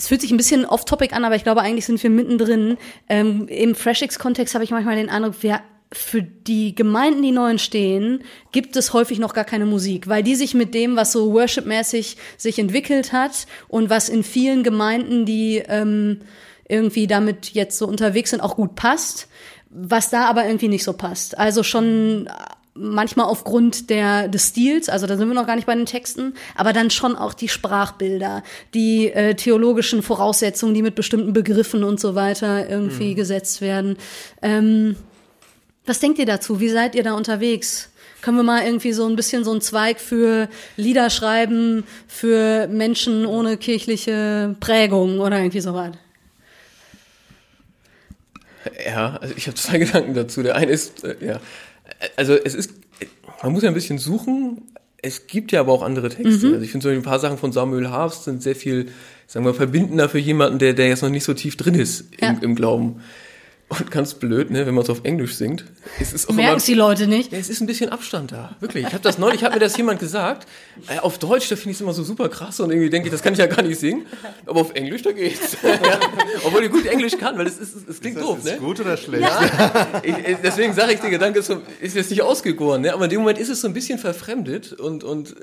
[0.00, 2.78] es fühlt sich ein bisschen off-topic an, aber ich glaube, eigentlich sind wir mittendrin.
[3.10, 5.60] Ähm, Im FreshX-Kontext habe ich manchmal den Eindruck, wir
[5.92, 10.36] für die Gemeinden, die neu entstehen, gibt es häufig noch gar keine Musik, weil die
[10.36, 15.62] sich mit dem, was so worshipmäßig sich entwickelt hat und was in vielen Gemeinden, die
[15.68, 16.20] ähm,
[16.66, 19.28] irgendwie damit jetzt so unterwegs sind, auch gut passt,
[19.68, 21.36] was da aber irgendwie nicht so passt.
[21.36, 22.26] Also schon
[22.74, 26.34] manchmal aufgrund der, des Stils, also da sind wir noch gar nicht bei den Texten,
[26.54, 28.42] aber dann schon auch die Sprachbilder,
[28.74, 33.16] die äh, theologischen Voraussetzungen, die mit bestimmten Begriffen und so weiter irgendwie mhm.
[33.16, 33.96] gesetzt werden.
[34.42, 34.96] Ähm,
[35.86, 36.60] was denkt ihr dazu?
[36.60, 37.90] Wie seid ihr da unterwegs?
[38.22, 43.24] Können wir mal irgendwie so ein bisschen so einen Zweig für Lieder schreiben, für Menschen
[43.24, 45.92] ohne kirchliche Prägung oder irgendwie so was?
[48.84, 50.42] Ja, also ich habe zwei Gedanken dazu.
[50.42, 51.40] Der eine ist, äh, ja,
[52.16, 52.72] also es ist,
[53.42, 54.62] man muss ja ein bisschen suchen.
[55.02, 56.46] Es gibt ja aber auch andere Texte.
[56.46, 56.52] Mhm.
[56.54, 58.88] Also ich finde so ein paar Sachen von Samuel Harfst sind sehr viel,
[59.26, 62.18] sagen wir, verbindender für jemanden, der, der jetzt noch nicht so tief drin ist im,
[62.20, 62.38] ja.
[62.40, 63.00] im Glauben.
[63.70, 65.64] Und ganz blöd, ne, wenn man es auf Englisch singt.
[66.00, 67.30] Es ist auch Merken es die Leute nicht?
[67.30, 68.56] Ja, es ist ein bisschen Abstand da.
[68.58, 68.84] Wirklich.
[68.84, 70.48] Ich habe das neulich, hat mir das jemand gesagt.
[70.88, 73.12] Äh, auf Deutsch, da finde ich es immer so super krass und irgendwie denke ich,
[73.12, 74.06] das kann ich ja gar nicht singen.
[74.44, 75.56] Aber auf Englisch, da geht's.
[75.62, 76.00] ja.
[76.44, 78.56] Obwohl ich gut Englisch kann, weil es, ist, es klingt ist das, doof, ist ne?
[78.58, 79.22] gut oder schlecht?
[79.22, 80.02] Ja.
[80.02, 82.92] Ich, deswegen sage ich, der Gedanke ist, ist jetzt nicht ausgegoren, ne?
[82.92, 85.36] Aber in dem Moment ist es so ein bisschen verfremdet und, und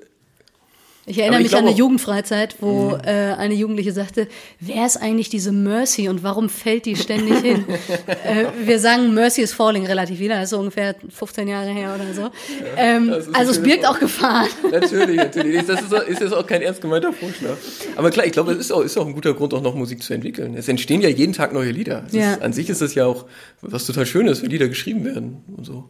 [1.10, 3.02] ich erinnere ich mich an eine Jugendfreizeit, wo mhm.
[3.06, 4.28] äh, eine Jugendliche sagte,
[4.60, 7.64] wer ist eigentlich diese Mercy und warum fällt die ständig hin?
[8.26, 11.96] äh, wir sagen, Mercy is falling relativ wieder, das ist so ungefähr 15 Jahre her
[11.96, 12.30] oder so.
[12.76, 14.50] Ähm, also es birgt auch Gefahren.
[14.72, 15.66] Natürlich, natürlich.
[15.66, 17.56] Das ist, ist jetzt auch kein ernst gemeinter Vorschlag.
[17.96, 20.04] Aber klar, ich glaube, es ist auch, ist auch ein guter Grund, auch noch Musik
[20.04, 20.56] zu entwickeln.
[20.58, 22.04] Es entstehen ja jeden Tag neue Lieder.
[22.12, 22.34] Ja.
[22.34, 23.26] Ist, an sich ist das ja auch
[23.62, 25.86] was total Schönes, wenn Lieder geschrieben werden und so.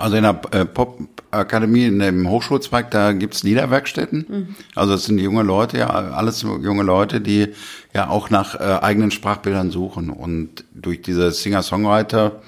[0.00, 4.26] Also in der äh, Popakademie, in dem Hochschulzweig, da gibt's Liederwerkstätten.
[4.28, 4.54] Mhm.
[4.74, 7.48] Also es sind junge Leute, ja, alles junge Leute, die
[7.94, 10.10] ja auch nach äh, eigenen Sprachbildern suchen.
[10.10, 12.40] Und durch diese Singer-Songwriter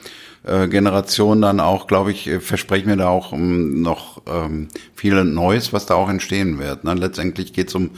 [0.45, 5.73] Generation dann auch, glaube ich, äh, versprechen wir da auch um, noch ähm, viel Neues,
[5.73, 6.83] was da auch entstehen wird.
[6.83, 6.95] Ne?
[6.95, 7.91] Letztendlich geht es um,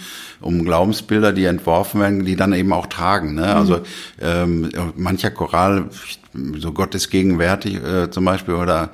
[0.43, 3.35] um Glaubensbilder, die entworfen werden, die dann eben auch tragen.
[3.35, 3.47] Ne?
[3.47, 3.47] Mhm.
[3.47, 3.81] Also
[4.21, 5.89] ähm, mancher Choral,
[6.59, 8.91] so Gott ist gegenwärtig äh, zum Beispiel oder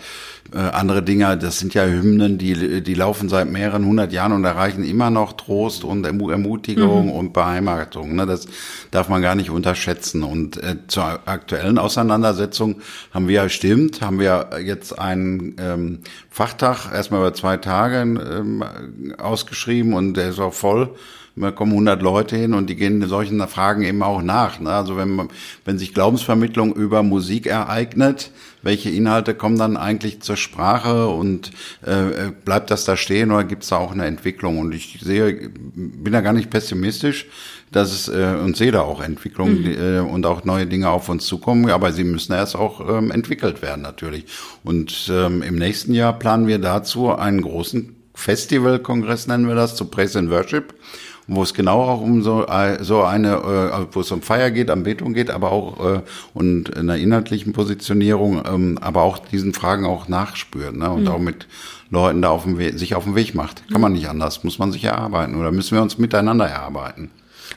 [0.54, 4.44] äh, andere Dinge, das sind ja Hymnen, die, die laufen seit mehreren hundert Jahren und
[4.44, 7.12] erreichen immer noch Trost und Ermutigung mhm.
[7.12, 8.16] und Beheimatung.
[8.16, 8.26] Ne?
[8.26, 8.46] Das
[8.90, 10.22] darf man gar nicht unterschätzen.
[10.22, 12.80] Und äh, zur aktuellen Auseinandersetzung
[13.12, 15.98] haben wir ja stimmt, haben wir jetzt einen ähm,
[16.30, 18.64] Fachtag, erstmal über zwei Tage ähm,
[19.18, 20.94] ausgeschrieben und der ist auch voll
[21.36, 24.60] da kommen 100 Leute hin und die gehen solchen Fragen eben auch nach.
[24.60, 24.70] Ne?
[24.70, 25.28] Also wenn, man,
[25.64, 28.30] wenn sich Glaubensvermittlung über Musik ereignet,
[28.62, 31.50] welche Inhalte kommen dann eigentlich zur Sprache und
[31.82, 34.58] äh, bleibt das da stehen oder gibt es da auch eine Entwicklung?
[34.58, 37.26] Und ich sehe, bin da gar nicht pessimistisch,
[37.72, 39.76] dass es äh, und sehe da auch Entwicklungen mhm.
[39.78, 43.62] äh, und auch neue Dinge auf uns zukommen, aber sie müssen erst auch ähm, entwickelt
[43.62, 44.26] werden natürlich.
[44.64, 49.86] Und ähm, im nächsten Jahr planen wir dazu einen großen Festivalkongress, nennen wir das, zu
[49.86, 50.74] Praise and Worship
[51.30, 54.68] wo es genau auch um so, äh, so eine, äh, wo es um Feier geht,
[54.68, 56.00] Anbetung geht, aber auch äh,
[56.34, 60.90] und einer inhaltlichen Positionierung, ähm, aber auch diesen Fragen auch nachspürt ne?
[60.90, 61.08] und mhm.
[61.08, 61.46] auch mit
[61.90, 63.62] Leuten da auf dem Weg, sich auf den Weg macht.
[63.70, 67.10] Kann man nicht anders, muss man sich erarbeiten oder müssen wir uns miteinander erarbeiten.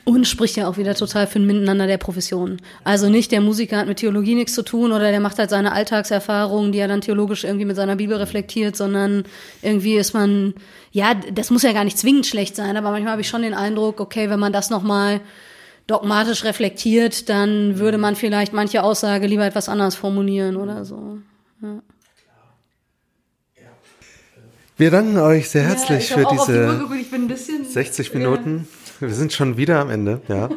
[0.04, 2.60] Und spricht ja auch wieder total für ein Miteinander der Professionen.
[2.82, 5.72] Also nicht der Musiker hat mit Theologie nichts zu tun oder der macht halt seine
[5.72, 9.24] Alltagserfahrungen, die er dann theologisch irgendwie mit seiner Bibel reflektiert, sondern
[9.62, 10.54] irgendwie ist man,
[10.90, 13.54] ja, das muss ja gar nicht zwingend schlecht sein, aber manchmal habe ich schon den
[13.54, 15.20] Eindruck, okay, wenn man das nochmal
[15.86, 21.18] dogmatisch reflektiert, dann würde man vielleicht manche Aussage lieber etwas anders formulieren oder so.
[21.62, 21.82] Ja.
[24.76, 28.66] Wir danken euch sehr herzlich ja, für diese geguckt, ich bin ein bisschen, 60 Minuten.
[29.06, 30.48] Wir sind schon wieder am Ende, ja.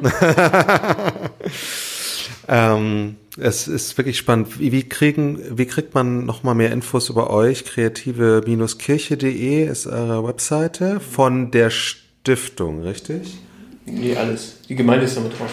[2.47, 4.59] ähm, es ist wirklich spannend.
[4.59, 7.65] Wie, wie kriegen, wie kriegt man noch mal mehr Infos über euch?
[7.65, 13.37] Kreative-kirche.de ist eure Webseite von der Stiftung, richtig?
[13.85, 14.59] Nee, alles.
[14.67, 15.49] Die Gemeinde ist damit drauf.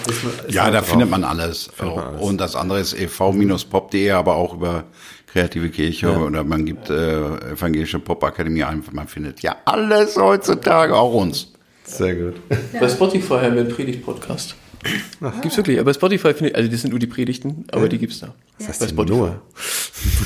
[0.48, 0.88] Ja, da drauf.
[0.88, 1.70] findet man alles.
[1.74, 2.20] Findet man alles.
[2.20, 4.84] Und das andere ist ev-pop.de, aber auch über
[5.26, 8.84] Kreative Kirche oder man gibt äh, Evangelische Popakademie ein.
[8.92, 11.53] Man findet ja alles heutzutage, auch uns.
[11.84, 12.34] Sehr gut.
[12.78, 14.56] Bei Spotify haben wir einen Predigt-Podcast.
[15.40, 18.20] Gibt's wirklich, aber Spotify finde ich, also das sind nur die Predigten, aber die gibt's
[18.20, 18.34] da.
[18.58, 19.16] Was heißt Bei Spotify.
[19.16, 19.42] nur?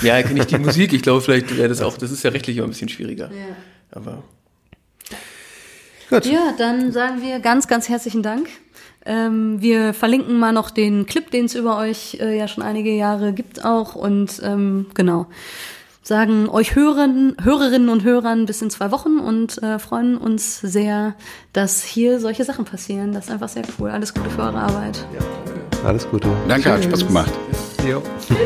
[0.03, 2.57] Ja, kenne ich die Musik, ich glaube vielleicht wäre das auch, das ist ja rechtlich
[2.57, 3.27] immer ein bisschen schwieriger.
[3.27, 3.57] Ja.
[3.93, 4.25] Aber
[6.11, 6.25] Gut.
[6.25, 8.49] Ja, dann sagen wir ganz, ganz herzlichen Dank.
[9.05, 12.91] Ähm, wir verlinken mal noch den Clip, den es über euch äh, ja schon einige
[12.95, 13.95] Jahre gibt auch.
[13.95, 15.27] Und ähm, genau,
[16.09, 21.15] sagen euch Hörern, Hörerinnen und Hörern bis in zwei Wochen und äh, freuen uns sehr,
[21.53, 23.13] dass hier solche Sachen passieren.
[23.13, 23.91] Das ist einfach sehr cool.
[23.91, 25.05] Alles Gute für eure Arbeit.
[25.85, 26.29] Alles Gute.
[26.49, 27.33] Danke, hat Spaß gemacht.
[27.87, 28.03] Jo.
[28.27, 28.39] Tschüss.